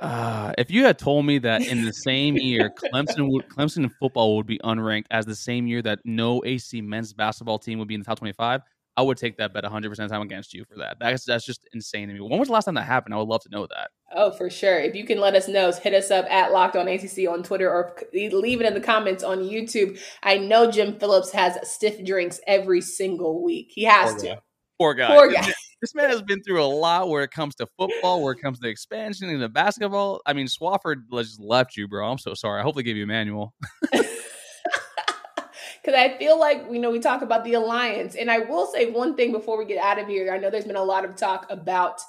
Uh, 0.00 0.52
if 0.58 0.70
you 0.70 0.84
had 0.84 0.98
told 0.98 1.24
me 1.24 1.38
that 1.38 1.62
in 1.62 1.84
the 1.84 1.92
same 1.92 2.36
year 2.36 2.70
Clemson 2.92 3.30
would, 3.30 3.48
Clemson 3.48 3.90
football 4.00 4.36
would 4.36 4.46
be 4.46 4.58
unranked 4.58 5.06
as 5.10 5.24
the 5.24 5.36
same 5.36 5.66
year 5.66 5.82
that 5.82 6.00
no 6.04 6.42
AC 6.44 6.80
men's 6.80 7.12
basketball 7.12 7.58
team 7.58 7.78
would 7.78 7.88
be 7.88 7.94
in 7.94 8.00
the 8.00 8.04
top 8.04 8.18
25, 8.18 8.60
I 8.96 9.02
would 9.02 9.18
take 9.18 9.36
that 9.38 9.52
bet 9.52 9.64
100% 9.64 9.84
of 9.84 9.96
the 9.96 10.08
time 10.08 10.22
against 10.22 10.54
you 10.54 10.64
for 10.64 10.78
that. 10.78 10.98
That's 11.00 11.24
that's 11.24 11.44
just 11.44 11.68
insane 11.72 12.08
to 12.08 12.14
me. 12.14 12.20
When 12.20 12.38
was 12.38 12.48
the 12.48 12.54
last 12.54 12.66
time 12.66 12.74
that 12.74 12.82
happened? 12.82 13.14
I 13.14 13.18
would 13.18 13.28
love 13.28 13.42
to 13.42 13.48
know 13.50 13.66
that. 13.66 13.90
Oh, 14.14 14.30
for 14.30 14.48
sure. 14.48 14.78
If 14.78 14.94
you 14.94 15.04
can 15.04 15.18
let 15.18 15.34
us 15.34 15.48
know, 15.48 15.72
hit 15.72 15.94
us 15.94 16.10
up 16.10 16.26
at 16.30 16.52
Locked 16.52 16.76
On 16.76 16.86
ACC 16.86 17.28
on 17.28 17.42
Twitter 17.42 17.68
or 17.68 17.96
leave 18.12 18.60
it 18.60 18.66
in 18.66 18.74
the 18.74 18.80
comments 18.80 19.24
on 19.24 19.38
YouTube. 19.38 19.98
I 20.22 20.38
know 20.38 20.70
Jim 20.70 20.98
Phillips 20.98 21.32
has 21.32 21.58
stiff 21.68 22.04
drinks 22.04 22.40
every 22.46 22.80
single 22.80 23.42
week. 23.42 23.72
He 23.74 23.84
has 23.84 24.12
Poor 24.12 24.20
to. 24.20 24.26
Guy. 24.26 24.38
Poor 24.78 24.94
guy. 24.94 25.08
Poor 25.08 25.32
guy. 25.32 25.52
this 25.84 25.94
man 25.94 26.08
has 26.08 26.22
been 26.22 26.42
through 26.42 26.62
a 26.62 26.64
lot 26.64 27.10
where 27.10 27.22
it 27.22 27.30
comes 27.30 27.54
to 27.56 27.66
football, 27.78 28.22
where 28.22 28.32
it 28.32 28.40
comes 28.40 28.58
to 28.58 28.66
expansion 28.66 29.28
and 29.28 29.42
the 29.42 29.50
basketball. 29.50 30.22
I 30.24 30.32
mean, 30.32 30.46
Swofford 30.46 31.02
just 31.12 31.38
left 31.38 31.76
you, 31.76 31.86
bro. 31.86 32.10
I'm 32.10 32.16
so 32.16 32.32
sorry. 32.32 32.58
I 32.58 32.62
hope 32.62 32.74
they 32.74 32.82
gave 32.82 32.96
you 32.96 33.04
a 33.04 33.06
manual. 33.06 33.52
because 33.92 34.06
I 35.94 36.16
feel 36.16 36.40
like 36.40 36.64
you 36.70 36.78
know 36.78 36.90
we 36.90 37.00
talk 37.00 37.20
about 37.20 37.44
the 37.44 37.52
alliance, 37.52 38.14
and 38.14 38.30
I 38.30 38.38
will 38.38 38.66
say 38.66 38.90
one 38.90 39.14
thing 39.14 39.30
before 39.30 39.58
we 39.58 39.66
get 39.66 39.76
out 39.76 39.98
of 39.98 40.08
here. 40.08 40.32
I 40.32 40.38
know 40.38 40.48
there's 40.48 40.64
been 40.64 40.74
a 40.74 40.82
lot 40.82 41.04
of 41.04 41.16
talk 41.16 41.44
about 41.50 42.00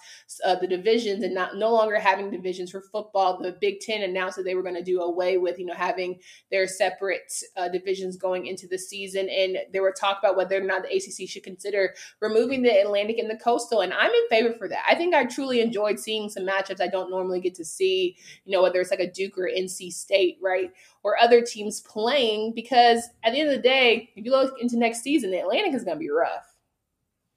uh, 0.43 0.55
the 0.55 0.67
divisions 0.67 1.23
and 1.23 1.33
not 1.33 1.55
no 1.55 1.71
longer 1.71 1.99
having 1.99 2.31
divisions 2.31 2.71
for 2.71 2.81
football. 2.81 3.41
The 3.41 3.57
Big 3.61 3.79
Ten 3.79 4.03
announced 4.03 4.37
that 4.37 4.43
they 4.43 4.55
were 4.55 4.63
going 4.63 4.75
to 4.75 4.83
do 4.83 5.01
away 5.01 5.37
with 5.37 5.59
you 5.59 5.65
know 5.65 5.73
having 5.73 6.19
their 6.51 6.67
separate 6.67 7.31
uh, 7.57 7.69
divisions 7.69 8.17
going 8.17 8.47
into 8.47 8.67
the 8.67 8.77
season, 8.77 9.29
and 9.29 9.57
there 9.71 9.81
were 9.81 9.91
talk 9.91 10.19
about 10.19 10.37
whether 10.37 10.57
or 10.57 10.61
not 10.61 10.83
the 10.83 10.95
ACC 10.95 11.29
should 11.29 11.43
consider 11.43 11.93
removing 12.21 12.61
the 12.61 12.81
Atlantic 12.81 13.17
and 13.17 13.29
the 13.29 13.37
Coastal, 13.37 13.81
and 13.81 13.93
I'm 13.93 14.11
in 14.11 14.27
favor 14.29 14.53
for 14.53 14.67
that. 14.67 14.85
I 14.89 14.95
think 14.95 15.13
I 15.13 15.25
truly 15.25 15.61
enjoyed 15.61 15.99
seeing 15.99 16.29
some 16.29 16.45
matchups 16.45 16.81
I 16.81 16.87
don't 16.87 17.11
normally 17.11 17.39
get 17.39 17.55
to 17.55 17.65
see. 17.65 18.17
You 18.45 18.51
know 18.51 18.61
whether 18.61 18.79
it's 18.79 18.91
like 18.91 18.99
a 18.99 19.11
Duke 19.11 19.37
or 19.37 19.49
NC 19.49 19.91
State, 19.91 20.37
right? 20.41 20.71
or 21.05 21.21
other 21.21 21.39
teams 21.39 21.81
playing 21.81 22.51
because 22.55 23.09
at 23.23 23.31
the 23.31 23.39
end 23.39 23.47
of 23.47 23.55
the 23.55 23.61
day, 23.61 24.09
if 24.15 24.25
you 24.25 24.31
look 24.31 24.59
into 24.59 24.75
next 24.75 25.03
season, 25.03 25.29
the 25.29 25.37
Atlantic 25.37 25.75
is 25.75 25.83
going 25.83 25.97
to 25.97 25.99
be 25.99 26.09
rough. 26.09 26.54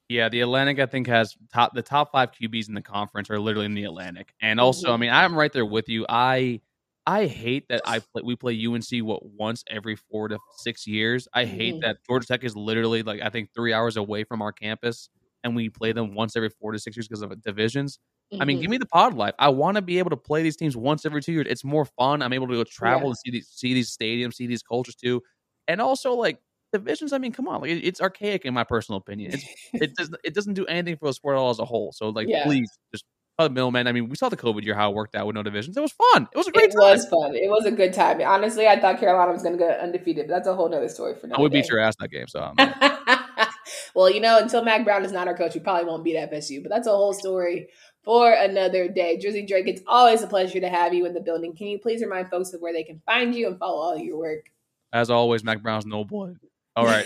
Yeah, 0.09 0.27
the 0.27 0.41
Atlantic 0.41 0.79
I 0.79 0.87
think 0.87 1.07
has 1.07 1.37
top 1.53 1.73
the 1.75 1.83
top 1.83 2.11
five 2.11 2.31
QBs 2.31 2.67
in 2.67 2.73
the 2.73 2.81
conference 2.81 3.29
are 3.29 3.39
literally 3.39 3.67
in 3.67 3.75
the 3.75 3.83
Atlantic, 3.85 4.33
and 4.41 4.59
also. 4.59 4.91
I 4.91 4.97
mean 4.97 5.11
I'm 5.11 5.35
right 5.35 5.53
there 5.53 5.65
with 5.65 5.87
you. 5.87 6.05
I 6.09 6.61
I 7.09 7.25
hate 7.25 7.67
that 7.69 7.81
I 7.85 7.99
play, 7.99 8.21
we 8.23 8.35
play 8.35 8.65
UNC 8.65 9.03
what 9.03 9.25
once 9.25 9.63
every 9.67 9.95
four 9.95 10.27
to 10.27 10.37
six 10.57 10.85
years. 10.85 11.27
I 11.33 11.45
hate 11.45 11.75
mm-hmm. 11.75 11.81
that 11.81 11.97
Georgia 12.07 12.27
Tech 12.27 12.43
is 12.43 12.55
literally 12.55 13.03
like 13.03 13.21
I 13.21 13.29
think 13.29 13.49
three 13.53 13.73
hours 13.73 13.97
away 13.97 14.23
from 14.23 14.41
our 14.41 14.51
campus, 14.51 15.09
and 15.43 15.55
we 15.55 15.69
play 15.69 15.91
them 15.91 16.13
once 16.13 16.35
every 16.35 16.49
four 16.49 16.71
to 16.71 16.79
six 16.79 16.97
years 16.97 17.07
because 17.07 17.21
of 17.21 17.41
divisions. 17.41 17.99
Mm-hmm. 18.31 18.41
I 18.41 18.45
mean, 18.45 18.57
give 18.57 18.65
mm-hmm. 18.65 18.71
me 18.71 18.77
the 18.77 18.85
pod 18.85 19.15
life. 19.15 19.33
I 19.39 19.49
want 19.49 19.75
to 19.75 19.81
be 19.81 19.97
able 19.97 20.11
to 20.11 20.17
play 20.17 20.43
these 20.43 20.55
teams 20.55 20.77
once 20.77 21.05
every 21.05 21.21
two 21.21 21.31
years. 21.31 21.47
It's 21.49 21.63
more 21.63 21.85
fun. 21.85 22.21
I'm 22.21 22.33
able 22.33 22.47
to 22.47 22.53
go 22.53 22.63
travel 22.63 23.01
yeah. 23.01 23.07
and 23.07 23.17
see 23.17 23.31
these 23.31 23.47
see 23.47 23.73
these 23.73 23.95
stadiums, 23.95 24.35
see 24.35 24.47
these 24.47 24.63
cultures 24.63 24.95
too, 24.95 25.23
and 25.67 25.81
also 25.81 26.13
like 26.13 26.39
divisions. 26.71 27.13
I 27.13 27.17
mean, 27.17 27.31
come 27.31 27.47
on, 27.47 27.61
like 27.61 27.71
it's 27.71 28.01
archaic 28.01 28.45
in 28.45 28.53
my 28.53 28.63
personal 28.63 28.97
opinion. 28.97 29.33
It's 29.33 29.45
it 29.73 29.95
does 29.95 30.11
it 30.23 30.33
doesn't 30.33 30.53
do 30.53 30.65
anything 30.65 30.97
for 30.97 31.07
the 31.07 31.13
sport 31.13 31.35
at 31.35 31.39
all 31.39 31.49
as 31.49 31.59
a 31.59 31.65
whole. 31.65 31.91
So 31.91 32.09
like, 32.09 32.27
yeah. 32.27 32.43
please 32.43 32.69
just 32.93 33.05
the 33.43 33.49
middleman. 33.49 33.87
I 33.87 33.91
mean, 33.91 34.09
we 34.09 34.15
saw 34.15 34.29
the 34.29 34.37
COVID 34.37 34.63
year 34.63 34.75
how 34.75 34.91
it 34.91 34.95
worked 34.95 35.15
out 35.15 35.25
with 35.25 35.35
no 35.35 35.43
divisions. 35.43 35.77
It 35.77 35.81
was 35.81 35.93
fun. 35.93 36.27
It 36.31 36.37
was 36.37 36.47
a 36.47 36.51
great. 36.51 36.69
It 36.69 36.71
time. 36.71 36.81
was 36.81 37.05
fun. 37.07 37.35
It 37.35 37.49
was 37.49 37.65
a 37.65 37.71
good 37.71 37.93
time. 37.93 38.21
Honestly, 38.21 38.67
I 38.67 38.79
thought 38.79 38.99
Carolina 38.99 39.31
was 39.31 39.43
going 39.43 39.57
to 39.57 39.59
go 39.59 39.69
undefeated, 39.69 40.27
but 40.27 40.33
that's 40.33 40.47
a 40.47 40.53
whole 40.53 40.73
other 40.73 40.89
story 40.89 41.15
for 41.15 41.27
now. 41.27 41.35
I 41.35 41.41
would 41.41 41.51
beat 41.51 41.69
your 41.69 41.79
ass 41.79 41.95
that 41.99 42.09
game. 42.09 42.27
So. 42.27 42.53
well, 43.95 44.09
you 44.09 44.19
know, 44.19 44.39
until 44.39 44.63
Mack 44.63 44.83
Brown 44.83 45.05
is 45.05 45.11
not 45.11 45.27
our 45.27 45.35
coach, 45.35 45.53
we 45.53 45.61
probably 45.61 45.85
won't 45.85 46.03
beat 46.03 46.15
FSU. 46.15 46.61
But 46.61 46.69
that's 46.69 46.87
a 46.87 46.91
whole 46.91 47.13
story 47.13 47.69
for 48.03 48.31
another 48.31 48.87
day. 48.89 49.19
Drizzy 49.23 49.47
Drake, 49.47 49.67
it's 49.67 49.81
always 49.87 50.21
a 50.21 50.27
pleasure 50.27 50.59
to 50.59 50.69
have 50.69 50.93
you 50.93 51.05
in 51.05 51.13
the 51.13 51.21
building. 51.21 51.55
Can 51.55 51.67
you 51.67 51.79
please 51.79 52.01
remind 52.01 52.29
folks 52.29 52.53
of 52.53 52.61
where 52.61 52.73
they 52.73 52.83
can 52.83 53.01
find 53.05 53.33
you 53.33 53.47
and 53.47 53.57
follow 53.57 53.79
all 53.79 53.97
your 53.97 54.17
work? 54.17 54.51
As 54.91 55.09
always, 55.09 55.43
Mack 55.43 55.61
Brown's 55.61 55.85
no 55.85 56.03
boy. 56.03 56.33
All 56.75 56.85
right. 56.85 57.05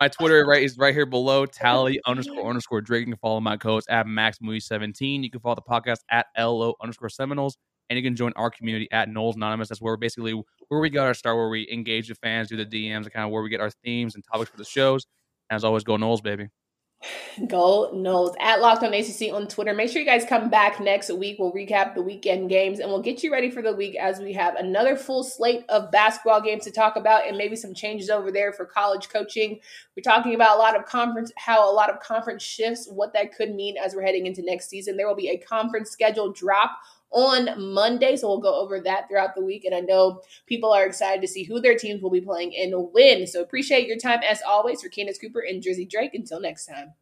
my 0.00 0.08
Twitter 0.08 0.44
right 0.46 0.62
is 0.62 0.78
right 0.78 0.94
here 0.94 1.06
below, 1.06 1.46
tally 1.46 2.00
underscore 2.06 2.46
underscore 2.48 2.80
Drake. 2.80 3.06
You 3.06 3.12
can 3.12 3.18
follow 3.18 3.40
my 3.40 3.56
coach 3.56 3.84
at 3.88 4.06
Max 4.06 4.38
Movie 4.40 4.60
17. 4.60 5.22
You 5.22 5.30
can 5.30 5.40
follow 5.40 5.56
the 5.56 5.62
podcast 5.62 5.98
at 6.10 6.26
LO 6.38 6.74
underscore 6.80 7.08
Seminoles. 7.08 7.58
And 7.88 7.96
you 7.96 8.04
can 8.04 8.14
join 8.14 8.32
our 8.36 8.50
community 8.50 8.86
at 8.92 9.08
Noles 9.08 9.34
Anonymous. 9.34 9.68
That's 9.68 9.82
where 9.82 9.96
basically 9.96 10.40
where 10.68 10.80
we 10.80 10.90
got 10.90 11.08
our 11.08 11.14
start, 11.14 11.36
where 11.36 11.48
we 11.48 11.68
engage 11.72 12.06
the 12.06 12.14
fans, 12.14 12.48
do 12.48 12.56
the 12.56 12.64
DMs, 12.64 13.02
and 13.02 13.12
kind 13.12 13.24
of 13.24 13.32
where 13.32 13.42
we 13.42 13.50
get 13.50 13.60
our 13.60 13.70
themes 13.84 14.14
and 14.14 14.22
topics 14.24 14.48
for 14.48 14.56
the 14.56 14.64
shows. 14.64 15.06
As 15.50 15.64
always, 15.64 15.82
go 15.82 15.96
Noles, 15.96 16.22
baby. 16.22 16.46
Go 17.46 17.90
Noles 17.94 18.34
at 18.40 18.60
Locked 18.60 18.82
On 18.82 18.92
ACC 18.92 19.32
on 19.32 19.46
Twitter. 19.46 19.72
Make 19.72 19.90
sure 19.90 20.00
you 20.00 20.06
guys 20.06 20.24
come 20.24 20.50
back 20.50 20.80
next 20.80 21.10
week. 21.10 21.38
We'll 21.38 21.52
recap 21.52 21.94
the 21.94 22.02
weekend 22.02 22.50
games 22.50 22.78
and 22.78 22.90
we'll 22.90 23.02
get 23.02 23.22
you 23.22 23.32
ready 23.32 23.50
for 23.50 23.62
the 23.62 23.72
week 23.72 23.96
as 23.96 24.20
we 24.20 24.32
have 24.34 24.56
another 24.56 24.96
full 24.96 25.24
slate 25.24 25.64
of 25.68 25.90
basketball 25.90 26.40
games 26.40 26.64
to 26.64 26.70
talk 26.70 26.96
about 26.96 27.26
and 27.26 27.36
maybe 27.38 27.56
some 27.56 27.74
changes 27.74 28.10
over 28.10 28.30
there 28.30 28.52
for 28.52 28.64
college 28.64 29.08
coaching. 29.08 29.60
We're 29.96 30.02
talking 30.02 30.34
about 30.34 30.56
a 30.56 30.58
lot 30.58 30.76
of 30.76 30.86
conference, 30.86 31.32
how 31.36 31.70
a 31.70 31.72
lot 31.72 31.90
of 31.90 32.00
conference 32.00 32.42
shifts, 32.42 32.88
what 32.90 33.12
that 33.14 33.34
could 33.34 33.54
mean 33.54 33.76
as 33.76 33.94
we're 33.94 34.02
heading 34.02 34.26
into 34.26 34.42
next 34.42 34.68
season. 34.68 34.96
There 34.96 35.08
will 35.08 35.14
be 35.14 35.30
a 35.30 35.38
conference 35.38 35.90
schedule 35.90 36.32
drop 36.32 36.78
on 37.12 37.72
Monday. 37.72 38.16
So 38.16 38.28
we'll 38.28 38.40
go 38.40 38.60
over 38.60 38.80
that 38.80 39.08
throughout 39.08 39.34
the 39.34 39.44
week. 39.44 39.64
And 39.64 39.74
I 39.74 39.80
know 39.80 40.22
people 40.46 40.72
are 40.72 40.86
excited 40.86 41.20
to 41.22 41.28
see 41.28 41.44
who 41.44 41.60
their 41.60 41.76
teams 41.76 42.02
will 42.02 42.10
be 42.10 42.20
playing 42.20 42.54
and 42.56 42.92
win. 42.92 43.26
So 43.26 43.42
appreciate 43.42 43.86
your 43.86 43.98
time 43.98 44.20
as 44.28 44.40
always 44.46 44.82
for 44.82 44.88
Candace 44.88 45.18
Cooper 45.18 45.40
and 45.40 45.62
Drizzy 45.62 45.88
Drake. 45.88 46.14
Until 46.14 46.40
next 46.40 46.66
time. 46.66 46.94